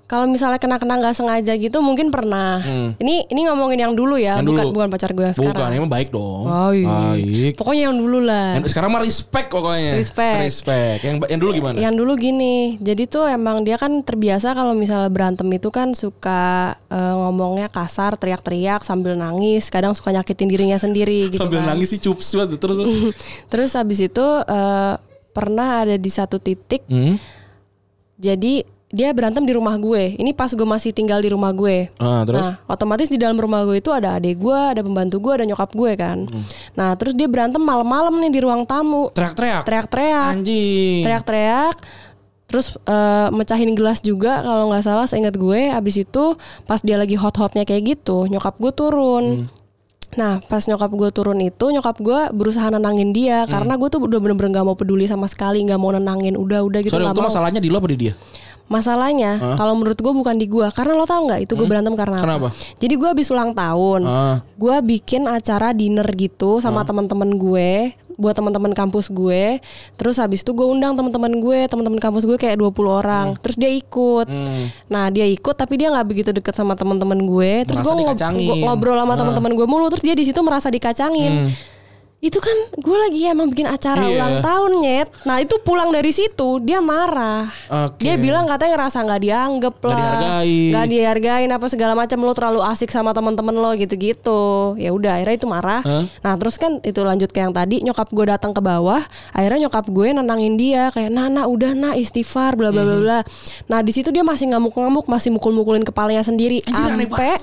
Kalau 0.05 0.25
misalnya 0.25 0.57
kena-kena 0.57 1.01
nggak 1.01 1.17
sengaja 1.17 1.53
gitu 1.55 1.81
mungkin 1.81 2.09
pernah. 2.09 2.61
Ini 2.95 3.25
ini 3.25 3.41
ngomongin 3.45 3.81
yang 3.81 3.93
dulu 3.93 4.15
ya, 4.15 4.37
Hmm. 4.37 4.41
Yang 4.41 4.47
bukan 4.47 4.63
dulu. 4.63 4.75
bukan 4.77 4.89
pacar 4.89 5.11
gue 5.11 5.25
yang 5.25 5.33
Bukan, 5.33 5.49
sekarang. 5.51 5.73
emang 5.75 5.89
baik 5.89 6.09
dong. 6.11 6.45
Baik. 6.45 6.85
Baik. 6.85 7.53
Pokoknya 7.57 7.83
yang 7.85 7.97
dulu 7.97 8.19
lah. 8.21 8.49
Yang 8.55 8.69
sekarang 8.71 8.91
mah 8.91 9.01
respect 9.01 9.49
pokoknya. 9.49 9.93
Respect. 9.97 10.39
Respect. 10.43 10.99
Yang 11.03 11.15
yang 11.27 11.41
dulu 11.41 11.51
gimana? 11.53 11.77
Yang 11.79 11.95
dulu 11.97 12.13
gini, 12.15 12.55
jadi 12.79 13.03
tuh 13.05 13.25
emang 13.27 13.63
dia 13.63 13.75
kan 13.75 13.91
terbiasa 13.99 14.53
kalau 14.53 14.73
misalnya 14.73 15.09
berantem 15.09 15.49
itu 15.49 15.69
kan 15.69 15.93
suka 15.93 16.43
eh, 16.85 17.15
ngomongnya 17.17 17.67
kasar, 17.67 18.15
teriak-teriak 18.15 18.83
sambil 18.83 19.15
nangis, 19.15 19.67
kadang 19.67 19.93
suka 19.93 20.13
nyakitin 20.13 20.47
dirinya 20.47 20.77
sendiri 20.77 21.27
gitu 21.27 21.41
Sambil 21.41 21.65
kan. 21.65 21.73
nangis 21.73 21.89
sih 21.89 21.99
cups 21.99 22.29
banget 22.35 22.61
terus. 22.61 22.77
Terus 23.51 23.71
habis 23.73 23.99
itu 23.99 24.27
eh, 24.45 24.95
pernah 25.31 25.81
ada 25.81 25.97
di 25.97 26.07
satu 26.07 26.37
titik, 26.37 26.85
hmm? 26.85 27.17
jadi 28.15 28.63
dia 28.95 29.11
berantem 29.11 29.43
di 29.43 29.51
rumah 29.51 29.75
gue. 29.75 30.15
Ini 30.15 30.31
pas 30.33 30.47
gue 30.49 30.63
masih 30.63 30.95
tinggal 30.95 31.19
di 31.19 31.29
rumah 31.29 31.51
gue. 31.51 31.91
Ah, 31.99 32.23
terus? 32.23 32.47
Nah, 32.47 32.63
otomatis 32.65 33.11
di 33.11 33.19
dalam 33.19 33.35
rumah 33.35 33.67
gue 33.67 33.77
itu 33.77 33.91
ada 33.91 34.15
adik 34.15 34.39
gue, 34.39 34.55
ada 34.55 34.81
pembantu 34.81 35.19
gue, 35.19 35.33
ada 35.35 35.45
nyokap 35.45 35.75
gue 35.75 35.93
kan. 35.95 36.19
Hmm. 36.23 36.45
Nah, 36.73 36.95
terus 36.95 37.13
dia 37.13 37.27
berantem 37.27 37.59
malam-malam 37.59 38.15
nih 38.23 38.31
di 38.31 38.41
ruang 38.41 38.63
tamu. 38.63 39.11
Teriak-teriak. 39.11 39.63
Teriak-teriak. 39.67 40.33
Anjing. 40.33 41.03
teriak-teriak 41.03 41.77
terus 42.45 42.79
eh, 42.79 43.29
mecahin 43.33 43.75
gelas 43.75 43.99
juga 43.99 44.39
kalau 44.39 44.71
nggak 44.71 44.85
salah 44.85 45.09
seingat 45.09 45.35
gue 45.35 45.73
abis 45.73 46.07
itu 46.07 46.25
pas 46.63 46.79
dia 46.79 46.95
lagi 46.95 47.19
hot-hotnya 47.19 47.67
kayak 47.67 47.99
gitu 47.99 48.31
nyokap 48.31 48.55
gue 48.57 48.71
turun 48.71 49.25
Hmm. 49.25 49.49
nah 50.15 50.39
pas 50.41 50.63
nyokap 50.63 50.87
gue 50.87 51.11
turun 51.11 51.41
itu 51.41 51.67
nyokap 51.67 51.99
gue 51.99 52.21
berusaha 52.31 52.69
nenangin 52.69 53.11
dia 53.11 53.43
Hmm. 53.43 53.51
karena 53.51 53.75
gue 53.75 53.89
tuh 53.89 53.99
udah 53.99 54.21
bener-bener 54.23 54.55
nggak 54.55 54.67
mau 54.71 54.77
peduli 54.79 55.11
sama 55.11 55.27
sekali 55.27 55.67
nggak 55.67 55.81
mau 55.81 55.91
nenangin 55.91 56.39
udah 56.39 56.63
udah 56.63 56.81
gitu 56.81 56.95
nggak 56.95 57.11
itu 57.11 57.19
mau 57.19 57.27
masalahnya 57.27 57.59
di 57.59 57.67
lo 57.67 57.81
apa 57.81 57.89
di 57.91 57.99
dia? 57.99 58.15
Masalahnya 58.67 59.33
kalau 59.55 59.75
menurut 59.75 59.97
gue 59.97 60.09
bukan 60.11 60.35
di 60.35 60.47
gue 60.47 60.67
karena 60.71 60.93
lo 60.93 61.05
tau 61.05 61.21
nggak 61.23 61.41
itu 61.43 61.53
gue 61.53 61.65
berantem 61.65 61.93
karena 61.93 62.17
Hmm. 62.17 62.25
Kenapa? 62.25 62.49
apa 62.49 62.57
jadi 62.77 62.95
gue 62.95 63.09
habis 63.09 63.29
ulang 63.29 63.53
tahun 63.53 64.01
Ah. 64.03 64.37
gue 64.53 64.77
bikin 64.87 65.25
acara 65.25 65.71
dinner 65.71 66.07
gitu 66.11 66.59
sama 66.59 66.81
teman-teman 66.83 67.29
gue 67.31 67.73
buat 68.15 68.31
teman-teman 68.31 68.71
kampus 68.73 69.11
gue. 69.11 69.59
Terus 69.93 70.23
habis 70.23 70.41
itu 70.41 70.55
gue 70.55 70.63
undang 70.63 70.95
teman-teman 70.95 71.35
gue 71.35 71.67
teman-teman 71.67 71.99
kampus 71.99 72.23
gue 72.23 72.39
kayak 72.39 72.55
20 72.57 72.71
orang. 72.95 73.35
Terus 73.37 73.59
dia 73.59 73.67
ikut. 73.69 74.31
Hmm. 74.31 74.71
nah 74.87 75.11
dia 75.11 75.27
ikut 75.27 75.51
tapi 75.53 75.75
dia 75.75 75.91
nggak 75.91 76.07
begitu 76.07 76.31
deket 76.31 76.55
sama 76.55 76.79
teman-teman 76.79 77.19
gue. 77.19 77.67
Terus 77.67 77.83
gue 77.83 77.91
ngob- 77.91 78.15
ngobrol 78.63 78.95
sama 78.97 79.19
teman-teman 79.19 79.53
gue 79.53 79.67
mulu. 79.67 79.91
Terus 79.91 80.05
dia 80.05 80.15
di 80.15 80.23
situ 80.23 80.39
merasa 80.41 80.71
dikacangin 80.71 81.51
itu 82.25 82.41
kan 82.41 82.57
gue 82.73 82.97
lagi 82.99 83.29
emang 83.29 83.47
bikin 83.47 83.69
acara 83.69 84.01
Iya. 84.01 84.17
ulang 84.17 84.35
tahun 84.41 84.73
nyet. 84.81 85.09
Nah 85.23 85.37
itu 85.39 85.61
pulang 85.61 85.93
dari 85.93 86.09
situ 86.09 86.57
dia 86.59 86.81
marah. 86.81 87.53
Oke. 87.85 88.01
dia 88.01 88.17
bilang 88.17 88.49
katanya 88.49 88.81
ngerasa 88.81 88.99
nggak 88.99 89.21
dianggap 89.21 89.75
lah. 89.85 90.41
nggak 90.41 90.87
dihargain 90.89 91.51
apa 91.51 91.67
segala 91.67 91.93
macam 91.93 92.17
lo 92.19 92.33
terlalu 92.33 92.65
asik 92.65 92.89
sama 92.89 93.13
teman-teman 93.13 93.53
lo 93.53 93.71
gitu-gitu. 93.75 94.41
Ya 94.77 94.91
udah 94.91 95.21
akhirnya 95.21 95.37
itu 95.37 95.47
marah. 95.47 95.81
Hah? 95.81 96.05
nah 96.19 96.33
terus 96.35 96.57
kan 96.57 96.81
itu 96.81 96.97
lanjut 96.99 97.29
ke 97.29 97.39
yang 97.39 97.53
tadi 97.53 97.83
nyokap 97.83 98.09
gue 98.09 98.25
datang 98.25 98.51
ke 98.51 98.61
bawah 98.61 99.05
akhirnya 99.31 99.69
nyokap 99.69 99.85
gue 99.87 100.09
nenangin 100.11 100.57
dia 100.57 100.89
kayak 100.91 101.11
nana 101.11 101.45
udah 101.45 101.73
nah 101.73 101.93
istighfar 101.93 102.55
bla 102.55 102.71
bla 102.71 102.83
bla 102.83 102.95
Mhm. 102.95 103.03
bla. 103.03 103.19
Nah 103.67 103.81
di 103.81 103.93
situ 103.93 104.09
dia 104.09 104.23
masih 104.23 104.49
ngamuk-ngamuk 104.49 105.05
masih 105.05 105.29
mukul-mukulin 105.29 105.83
kepalanya 105.83 106.23
sendiri. 106.23 106.65
Sampai 106.65 107.37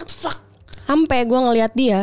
sampai 0.81 1.19
gue 1.23 1.39
ngelihat 1.39 1.71
dia 1.71 1.99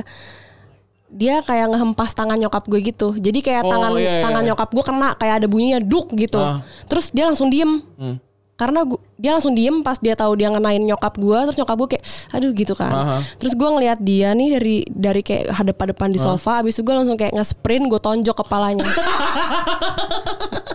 dia 1.08 1.40
kayak 1.40 1.72
ngehempas 1.72 2.12
tangan 2.12 2.36
nyokap 2.36 2.64
gue 2.64 2.80
gitu 2.84 3.14
jadi 3.14 3.38
kayak 3.38 3.62
Oh, 3.62 3.70
tangan 3.70 3.92
iya, 3.94 4.02
iya, 4.10 4.22
tangan 4.22 4.42
iya. 4.42 4.48
nyokap 4.48 4.68
gue 4.68 4.84
kena 4.84 5.08
kayak 5.14 5.34
ada 5.36 5.46
bunyinya 5.46 5.80
duk 5.80 6.12
gitu 6.12 6.36
Ah. 6.36 6.60
terus 6.84 7.08
dia 7.08 7.24
langsung 7.24 7.48
diem 7.48 7.80
Hmm. 7.94 8.16
karena 8.54 8.82
gua, 8.82 8.98
dia 9.14 9.30
langsung 9.30 9.52
diem 9.52 9.80
pas 9.80 9.96
dia 9.96 10.12
tahu 10.12 10.34
dia 10.34 10.48
ngenain 10.48 10.78
nyokap 10.78 11.14
gue 11.14 11.38
terus 11.44 11.56
nyokap 11.56 11.76
gue 11.78 11.88
kayak 11.94 12.04
aduh 12.30 12.50
gitu 12.52 12.74
kan 12.74 12.92
Aha. 12.92 13.16
terus 13.36 13.52
gue 13.52 13.68
ngelihat 13.68 13.98
dia 13.98 14.28
nih 14.32 14.48
dari 14.52 14.76
dari 14.86 15.22
kayak 15.22 15.48
hadap-hadapan 15.54 16.08
di 16.10 16.18
sofa 16.18 16.60
abis 16.60 16.74
itu 16.74 16.82
gue 16.82 16.92
langsung 16.92 17.14
kayak 17.14 17.32
nge-sprint 17.32 17.86
gue 17.86 17.98
tonjok 17.98 18.36
kepalanya 18.38 18.84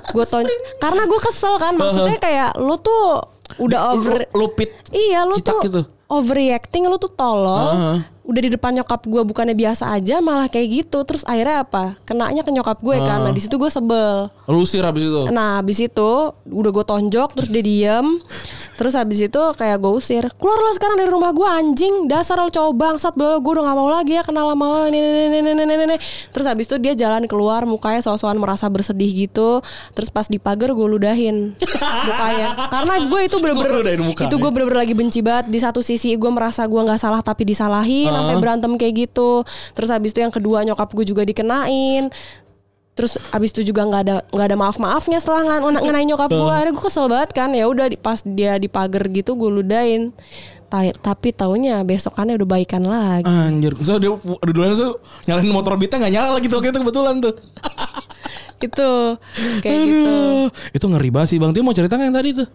gue 0.10 0.26
ton 0.26 0.46
karena 0.78 1.04
gue 1.04 1.20
kesel 1.22 1.58
kan 1.58 1.74
maksudnya 1.74 2.18
kayak 2.18 2.50
lu 2.56 2.78
tuh 2.78 3.26
udah 3.60 3.94
over 3.94 4.26
Lu, 4.32 4.46
lu 4.46 4.48
pit. 4.52 4.74
Iya 4.90 5.26
lu 5.26 5.34
Citak 5.36 5.54
tuh 5.56 5.62
gitu. 5.64 5.82
overreacting 6.08 6.86
lu 6.86 6.98
tuh 6.98 7.10
tolol. 7.10 7.70
Heeh. 7.70 7.98
Udah 8.24 8.40
di 8.40 8.56
depan 8.56 8.72
nyokap 8.72 9.04
gue 9.04 9.20
bukannya 9.28 9.52
biasa 9.52 9.92
aja 9.92 10.24
malah 10.24 10.48
kayak 10.48 10.68
gitu. 10.72 11.04
Terus 11.04 11.28
akhirnya 11.28 11.68
apa? 11.68 12.00
Kenanya 12.08 12.40
ke 12.40 12.56
nyokap 12.56 12.80
gue 12.80 12.96
kan. 13.04 13.20
Nah 13.20 13.36
di 13.36 13.44
situ 13.44 13.60
gue 13.60 13.68
sebel. 13.68 14.32
Lu 14.48 14.64
usir 14.64 14.80
habis 14.80 15.04
itu. 15.04 15.28
Nah 15.28 15.60
habis 15.60 15.84
itu 15.84 16.12
udah 16.48 16.72
gue 16.72 16.86
tonjok 16.88 17.36
terus 17.36 17.52
dia 17.52 17.60
diem. 17.60 18.08
Terus 18.80 18.96
habis 18.96 19.20
itu 19.28 19.42
kayak 19.60 19.76
gue 19.76 19.92
usir. 19.92 20.24
Keluar 20.40 20.56
lo 20.56 20.72
sekarang 20.72 21.04
dari 21.04 21.12
rumah 21.12 21.36
gue 21.36 21.44
anjing. 21.44 22.08
Dasar 22.08 22.40
lo 22.40 22.48
cowok 22.48 22.74
bangsat. 22.80 23.12
Gue 23.20 23.52
udah 23.60 23.64
gak 23.68 23.76
mau 23.76 23.92
lagi 23.92 24.16
ya 24.16 24.24
kenal 24.24 24.48
sama 24.56 24.66
lo. 24.72 24.80
Ini, 24.88 24.96
ini, 24.96 25.10
ini, 25.28 25.38
ini, 25.44 25.52
ini, 25.52 25.64
ini, 25.68 25.84
ini. 25.92 25.98
Terus 26.32 26.46
habis 26.48 26.66
itu 26.72 26.80
dia 26.80 26.96
jalan 26.96 27.28
keluar 27.28 27.68
mukanya 27.68 28.00
sosokan 28.00 28.40
merasa 28.40 28.72
bersedih 28.72 29.28
gitu. 29.28 29.60
Terus 29.92 30.08
pas 30.08 30.32
di 30.32 30.40
pagar 30.40 30.72
gue 30.72 30.88
ludahin 30.96 31.52
mukanya. 32.08 32.56
Karena 32.72 32.94
gue 33.04 33.20
itu 33.28 33.36
bener-bener 33.44 34.00
itu 34.00 34.36
gue 34.40 34.50
bener-bener 34.56 34.80
lagi 34.80 34.96
benci 34.96 35.20
banget. 35.20 35.52
Di 35.52 35.60
satu 35.60 35.84
sisi 35.84 36.16
gue 36.16 36.32
merasa 36.32 36.64
gue 36.64 36.80
nggak 36.80 37.04
salah 37.04 37.20
tapi 37.20 37.44
disalahin 37.44 38.13
sampai 38.16 38.36
berantem 38.38 38.72
kayak 38.74 38.94
gitu. 39.04 39.42
Terus 39.72 39.90
habis 39.90 40.12
itu 40.12 40.20
yang 40.20 40.30
kedua 40.30 40.62
nyokap 40.62 40.90
gue 40.90 41.04
juga 41.04 41.22
dikenain. 41.22 42.08
Terus 42.94 43.18
abis 43.30 43.50
itu 43.52 43.66
juga 43.66 43.84
nggak 43.84 44.02
ada 44.04 44.16
nggak 44.24 44.48
ada 44.48 44.58
maaf 44.60 44.78
maafnya 44.78 45.18
setelah 45.18 45.42
ngan- 45.44 45.82
ngenain 45.82 46.08
nyokap 46.08 46.30
gue. 46.30 46.54
Akhirnya 46.54 46.74
gue 46.74 46.84
kesel 46.84 47.06
banget 47.08 47.30
kan. 47.32 47.50
Ya 47.50 47.66
udah 47.66 47.90
pas 47.98 48.22
dia 48.22 48.56
di 48.56 48.68
pagar 48.68 49.06
gitu 49.08 49.34
gue 49.34 49.50
ludain. 49.52 50.14
Ta- 50.70 50.94
tapi 50.96 51.30
taunya 51.30 51.82
besokannya 51.82 52.34
udah 52.34 52.50
baikan 52.50 52.82
lagi. 52.82 53.26
Anjir, 53.26 53.74
so 53.78 53.98
dia 53.98 54.10
duluan 54.44 54.74
tuh 54.74 54.98
nyalain 55.26 55.46
motor 55.48 55.74
Bita 55.74 55.98
nggak 55.98 56.10
nyala 56.12 56.30
lagi 56.34 56.46
tuh 56.46 56.58
waktu 56.58 56.70
itu 56.70 56.80
kebetulan 56.80 57.16
tuh. 57.20 57.34
Itu 58.64 59.20
kayak 59.60 59.80
gitu. 59.86 60.16
Itu 60.72 60.86
ngeri 60.88 61.10
banget 61.12 61.36
sih 61.36 61.38
Bang 61.38 61.52
Tio 61.52 61.62
mau 61.62 61.76
cerita 61.76 61.94
nggak 61.94 62.08
yang 62.08 62.16
tadi 62.16 62.30
tuh? 62.34 62.48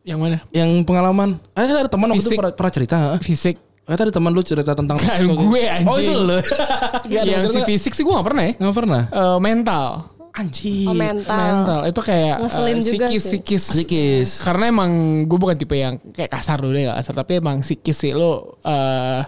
Yang 0.00 0.18
mana? 0.18 0.38
Yang 0.50 0.70
pengalaman. 0.86 1.28
Ada 1.52 1.64
kan 1.66 1.76
ada 1.76 1.90
teman 1.90 2.06
waktu 2.08 2.22
itu 2.22 2.30
pernah, 2.32 2.52
pernah 2.54 2.72
cerita. 2.72 2.96
ha? 2.96 3.08
Fisik. 3.18 3.56
Kata 3.90 4.00
ada 4.00 4.12
teman 4.12 4.30
lu 4.30 4.40
cerita 4.40 4.70
tentang 4.70 4.96
Kan 4.96 5.18
psikolog. 5.18 5.42
gue, 5.44 5.62
anjing. 5.66 5.88
Oh 5.88 5.96
itu 5.96 6.14
lo. 6.14 6.38
Gak 7.10 7.20
ada 7.20 7.30
yang 7.32 7.44
si 7.44 7.60
fisik 7.66 7.90
sih 7.90 8.02
gue 8.02 8.12
gak 8.12 8.22
pernah 8.24 8.42
ya. 8.44 8.52
Nggak 8.54 8.74
pernah. 8.76 9.02
Eh, 9.04 9.38
mental. 9.38 9.86
Anjir. 10.30 10.86
Oh, 10.86 10.94
mental. 10.94 11.34
Mental. 11.36 11.80
Itu 11.84 12.00
kayak 12.00 12.36
Ngeselin 12.38 12.70
eh, 12.72 12.80
juga 12.80 13.06
psikis, 13.10 13.18
sih. 13.20 13.30
psikis. 13.42 13.64
Psikis. 13.68 14.30
Karena 14.40 14.70
emang 14.70 14.90
gue 15.26 15.34
bukan 15.36 15.58
tipe 15.58 15.74
yang 15.74 15.98
kayak 16.08 16.30
kasar 16.30 16.56
dulu 16.56 16.78
ya 16.78 16.94
kasar 16.94 17.18
tapi 17.18 17.42
emang 17.42 17.60
psikis 17.60 17.98
sih 17.98 18.14
lo 18.14 18.62
eh 18.62 19.26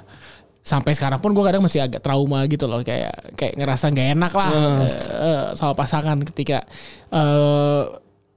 sampai 0.62 0.94
sekarang 0.94 1.18
pun 1.18 1.34
gue 1.34 1.42
kadang 1.42 1.58
masih 1.58 1.82
agak 1.82 1.98
trauma 1.98 2.46
gitu 2.46 2.70
loh 2.70 2.78
kayak 2.80 3.34
kayak 3.34 3.58
ngerasa 3.58 3.90
nggak 3.90 4.08
enak 4.14 4.30
lah 4.32 4.50
eh, 4.54 4.86
eh, 5.10 5.44
sama 5.52 5.74
pasangan 5.74 6.22
ketika 6.22 6.62
eh 7.10 7.82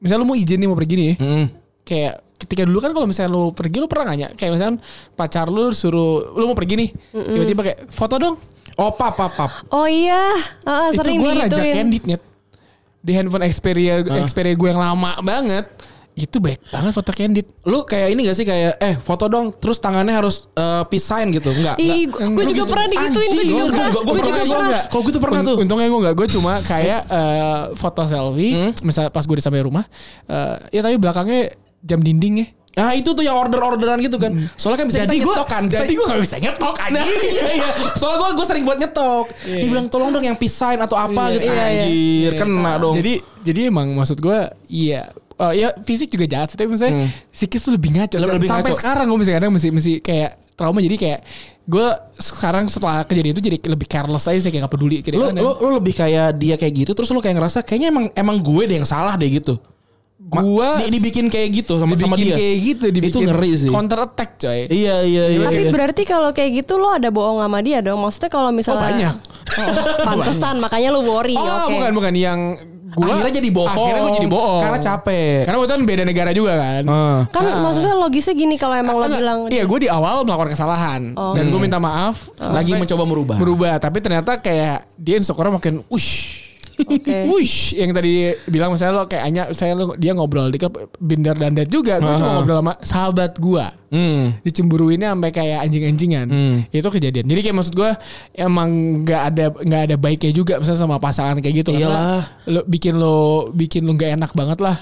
misalnya 0.01 0.21
lo 0.21 0.27
mau 0.27 0.33
izin 0.33 0.57
nih 0.57 0.65
mau 0.65 0.73
pergi 0.73 0.95
nih 0.97 1.13
Hmm. 1.15 1.45
kayak 1.85 2.24
ketika 2.37 2.61
dulu 2.61 2.77
kan 2.77 2.91
kalau 2.91 3.05
misalnya 3.05 3.31
lo 3.31 3.49
pergi 3.49 3.77
lo 3.77 3.85
pernah 3.85 4.11
nanya 4.11 4.27
kayak 4.29 4.51
misalnya 4.51 4.75
pacar 5.11 5.47
lo 5.47 5.69
suruh 5.69 6.31
lo 6.31 6.43
mau 6.45 6.53
pergi 6.53 6.75
nih 6.77 6.89
tiba-tiba 7.11 7.61
kayak 7.63 7.79
foto 7.89 8.15
dong 8.17 8.35
Oh 8.75 8.91
pap 8.91 9.15
pap 9.15 9.31
pap. 9.31 9.51
Oh 9.69 9.87
iya, 9.87 10.35
Ah, 10.61 10.91
itu 10.91 10.99
sering 10.99 11.15
gue 11.17 11.31
raja 11.33 11.47
digituin. 11.47 11.73
candid 11.73 12.03
nyet 12.05 12.21
di 12.99 13.11
handphone 13.13 13.47
Xperia 13.47 14.03
Xperia 14.03 14.51
gue 14.51 14.67
yang 14.67 14.77
lama 14.77 15.15
banget 15.21 15.63
itu 16.13 16.39
baik 16.39 16.59
banget 16.65 16.91
foto 16.91 17.11
candid 17.11 17.47
Lu 17.63 17.83
kayak 17.83 18.07
ini 18.09 18.23
gak 18.23 18.35
sih 18.35 18.43
kayak 18.43 18.75
eh 18.77 18.95
foto 18.95 19.27
dong 19.27 19.51
terus 19.53 19.79
tangannya 19.79 20.11
harus 20.13 20.51
eh, 20.51 20.83
peace 20.85 21.03
sign 21.03 21.27
gitu. 21.29 21.47
Enggak. 21.49 21.75
Ih, 21.77 22.03
enggak. 22.05 22.35
gue 22.35 22.45
juga 22.51 22.63
pernah 22.65 22.87
digituin, 22.89 23.29
gue 23.29 23.45
juga 23.45 23.55
gua- 23.55 23.67
pernah. 23.69 23.87
gua- 23.87 23.91
gua 23.95 24.03
Gue 24.03 24.15
pernah, 24.17 24.35
pernah. 24.41 24.59
enggak. 24.65 24.83
Kalau 24.85 25.01
gue 25.01 25.11
tuh 25.11 25.23
pernah 25.23 25.39
Un- 25.39 25.45
tuh. 25.45 25.55
Untungnya 25.57 25.87
gue 25.87 26.01
gak 26.01 26.15
Gue 26.15 26.27
cuma 26.29 26.53
kayak 26.61 27.01
eh, 27.05 27.61
foto 27.73 28.01
selfie 28.03 28.51
Hmm? 28.53 28.71
Misalnya 28.81 29.07
pas 29.09 29.23
gue 29.23 29.35
di 29.35 29.43
sampai 29.43 29.61
rumah 29.61 29.87
eh, 30.25 30.55
Ya 30.69 30.81
tapi 30.81 30.95
belakangnya 30.97 31.47
jam 31.85 32.01
dinding 32.01 32.35
ya 32.41 32.47
Nah 32.75 32.91
itu 32.91 33.07
tuh 33.07 33.23
yang 33.23 33.39
order-orderan 33.39 34.03
gitu 34.03 34.19
kan. 34.19 34.35
Soalnya 34.59 34.83
kan 34.83 34.87
bisa 34.91 34.99
Jadi 34.99 35.15
kita 35.15 35.23
gue 35.23 35.31
nyetok 35.31 35.47
kan. 35.47 35.63
Jadi 35.63 35.93
gue 35.95 36.05
gak 36.11 36.19
bisa 36.19 36.35
nyetok 36.43 36.75
Nah 36.75 36.85
anjing 36.91 37.07
iya 37.23 37.47
iya. 37.55 37.69
Soalnya 37.95 38.17
gue 38.19 38.29
gue 38.35 38.45
sering 38.45 38.63
buat 38.67 38.75
nyetok. 38.75 39.25
Iya. 39.47 39.59
Dibilang 39.63 39.87
tolong 39.87 40.11
dong 40.11 40.19
yang 40.21 40.35
sign 40.35 40.83
atau 40.83 40.99
apa 40.99 41.23
Iya, 41.31 41.35
gitu. 41.39 41.45
iya, 41.47 41.65
iya. 41.71 41.83
Anjir 41.87 42.31
kena 42.35 42.73
dong. 42.75 42.95
Jadi 42.99 43.13
Jadi 43.41 43.59
emang 43.71 43.87
maksud 43.95 44.19
gue 44.19 44.39
Iya 44.67 45.07
Oh, 45.35 45.51
ya 45.51 45.71
fisik 45.79 46.11
juga 46.11 46.27
jahat 46.27 46.51
sih, 46.51 46.55
Tapi 46.55 46.67
misalnya 46.67 47.07
Psikis 47.27 47.59
tuh 47.59 47.71
lebih 47.71 47.91
ngaco 47.91 48.15
Lebih- 48.15 48.35
lebih 48.39 48.49
Sampai 48.51 48.71
ngaco. 48.71 48.79
sekarang 48.79 49.05
gue 49.05 49.17
masih 49.19 49.33
kadang 49.35 49.51
masih, 49.51 49.69
masih 49.71 49.93
kayak 49.99 50.31
Trauma 50.55 50.79
jadi 50.79 50.95
kayak 50.95 51.19
Gue 51.65 51.87
sekarang 52.13 52.67
setelah 52.67 53.03
kejadian 53.03 53.35
itu 53.35 53.43
Jadi 53.43 53.57
lebih 53.67 53.87
careless 53.87 54.27
aja 54.27 54.39
sih 54.39 54.51
Kayak 54.51 54.67
gak 54.67 54.73
peduli 54.75 54.99
kayak 54.99 55.15
lu, 55.15 55.31
lu, 55.31 55.51
lu 55.61 55.79
lebih 55.79 55.95
kayak 55.95 56.35
dia 56.35 56.55
kayak 56.55 56.75
gitu 56.75 56.91
terus 56.91 57.07
lu 57.07 57.19
kayak 57.19 57.39
ngerasa 57.39 57.63
kayaknya 57.63 57.87
emang 57.87 58.05
emang 58.11 58.35
gue 58.37 58.63
deh 58.63 58.75
yang 58.75 58.87
salah 58.87 59.15
deh 59.15 59.31
gitu. 59.31 59.55
Ma- 60.17 60.39
Gua 60.39 60.69
di, 60.79 60.95
dibikin 60.95 61.27
kayak 61.27 61.49
gitu 61.53 61.75
sama 61.75 61.91
sama 61.93 62.15
dibikin 62.15 62.25
dia. 62.25 62.35
kayak 62.35 62.55
gitu 62.61 62.85
dibikin 62.87 63.11
Itu 63.13 63.27
ngeri 63.27 63.51
sih. 63.53 63.69
Counter 63.69 63.99
attack 64.01 64.31
coy 64.37 64.59
Iya 64.65 65.03
iya 65.03 65.23
iya. 65.29 65.43
Tapi 65.43 65.61
iya. 65.61 65.71
berarti 65.71 66.03
kalau 66.03 66.31
kayak 66.31 66.63
gitu 66.63 66.75
lo 66.75 66.87
ada 66.89 67.09
bohong 67.09 67.37
sama 67.37 67.59
dia 67.59 67.79
dong. 67.79 67.99
Maksudnya 67.99 68.29
kalau 68.29 68.49
misalnya 68.49 68.79
Oh, 68.79 68.87
banyak. 68.87 69.15
Oh, 69.15 69.67
pantesan 70.07 70.55
makanya 70.57 70.89
lo 70.89 71.03
worry. 71.03 71.35
Oh 71.35 71.43
Oke. 71.67 71.75
bukan 71.75 71.91
bukan 71.93 72.13
yang 72.13 72.39
Gua 72.95 73.11
akhirnya 73.11 73.43
jadi 73.43 73.49
bohong. 73.51 73.75
akhirnya 73.75 74.01
gua 74.01 74.13
jadi 74.15 74.29
bohong. 74.29 74.61
Karena 74.63 74.79
capek. 74.81 75.35
Karena 75.43 75.57
waktu 75.57 75.67
itu 75.67 75.75
kan 75.75 75.83
beda 75.83 76.03
negara 76.05 76.31
juga 76.31 76.53
kan. 76.55 76.83
Ah. 76.87 77.19
Kan 77.27 77.43
maksudnya 77.59 77.93
logisnya 77.93 78.33
gini 78.33 78.55
kalau 78.55 78.71
emang 78.73 78.95
lo 78.95 79.03
Enggak, 79.03 79.19
bilang 79.19 79.39
Iya 79.51 79.63
gue 79.65 79.79
di 79.81 79.89
awal 79.89 80.23
melakukan 80.23 80.47
kesalahan 80.49 81.01
Oh. 81.13 81.35
Dan 81.35 81.49
gue 81.49 81.59
minta 81.59 81.75
maaf 81.75 82.31
Lagi 82.31 82.71
Maksudnya 82.71 82.79
mencoba 82.79 83.03
merubah. 83.03 83.35
Berubah 83.35 83.73
Tapi 83.77 83.99
ternyata 83.99 84.39
kayak 84.39 84.87
Dia 84.95 85.19
Instagramnya 85.19 85.59
makin 85.59 85.83
Ush 85.91 86.44
Oke. 86.83 87.15
Wush, 87.31 87.75
yang 87.77 87.95
tadi 87.95 88.35
bilang 88.51 88.75
misalnya 88.75 88.93
lo 88.99 89.03
kayak 89.07 89.23
Anya, 89.23 89.43
saya 89.55 89.73
lo 89.73 89.95
dia 89.95 90.11
ngobrol 90.11 90.51
di 90.51 90.59
Binder 90.99 91.35
dan 91.37 91.55
Dad 91.55 91.71
juga, 91.71 92.03
gue 92.03 92.11
cuma 92.19 92.41
ngobrol 92.41 92.59
sama 92.59 92.73
sahabat 92.83 93.31
gua. 93.39 93.71
Hmm. 93.93 94.35
Dicemburuinnya 94.43 95.15
sampai 95.15 95.31
kayak 95.31 95.59
anjing-anjingan. 95.63 96.27
Hmm. 96.27 96.55
Itu 96.69 96.91
kejadian. 96.91 97.25
Jadi 97.31 97.39
kayak 97.39 97.55
maksud 97.55 97.73
gua 97.73 97.95
emang 98.35 99.01
nggak 99.07 99.21
ada 99.31 99.45
nggak 99.55 99.81
ada 99.91 99.95
baiknya 99.95 100.31
juga 100.35 100.59
misalnya 100.59 100.81
sama 100.83 100.97
pasangan 100.99 101.39
kayak 101.39 101.63
gitu. 101.63 101.71
Iyalah. 101.75 102.27
Lo 102.51 102.61
bikin 102.67 102.99
lo 102.99 103.47
bikin 103.55 103.87
lo 103.87 103.95
nggak 103.95 104.19
enak 104.19 104.31
banget 104.35 104.59
lah, 104.59 104.77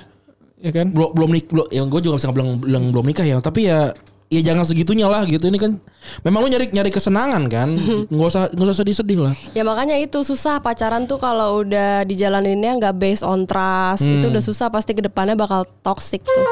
ya 0.64 0.72
kan? 0.72 0.90
belum 0.96 1.12
belum 1.12 1.30
nik 1.36 1.46
belum 1.52 1.68
yang 1.70 1.86
gue 1.92 2.00
juga 2.00 2.16
bisa 2.18 2.32
bilang 2.32 2.58
bilang 2.58 2.90
belum 2.96 3.06
nikah 3.06 3.26
ya 3.28 3.38
tapi 3.44 3.68
ya 3.68 3.92
ya 4.34 4.41
jangan 4.41 4.65
segitunya 4.65 5.06
lah 5.06 5.22
gitu. 5.30 5.46
Ini 5.46 5.62
kan 5.62 5.78
memang 6.26 6.41
lu 6.41 6.50
nyari 6.50 6.74
nyari 6.74 6.89
kesenangan 6.89 7.46
kan? 7.46 7.78
Nggak 8.13 8.28
usah 8.34 8.43
nggak 8.50 8.65
usah 8.65 8.78
sedih 8.82 8.96
sedih 8.98 9.19
lah. 9.30 9.34
Ya 9.54 9.62
makanya 9.62 9.96
itu 10.02 10.26
susah 10.26 10.58
pacaran 10.58 11.06
tuh 11.06 11.22
kalau 11.22 11.62
udah 11.62 12.02
dijalaninnya 12.10 12.82
nggak 12.82 12.98
based 12.98 13.22
on 13.22 13.46
trust 13.46 14.10
itu 14.10 14.26
udah 14.26 14.41
susah 14.41 14.74
pasti 14.74 14.98
ke 14.98 15.06
depannya 15.06 15.38
bakal 15.38 15.63
toxic 15.86 16.26
tuh. 16.26 16.46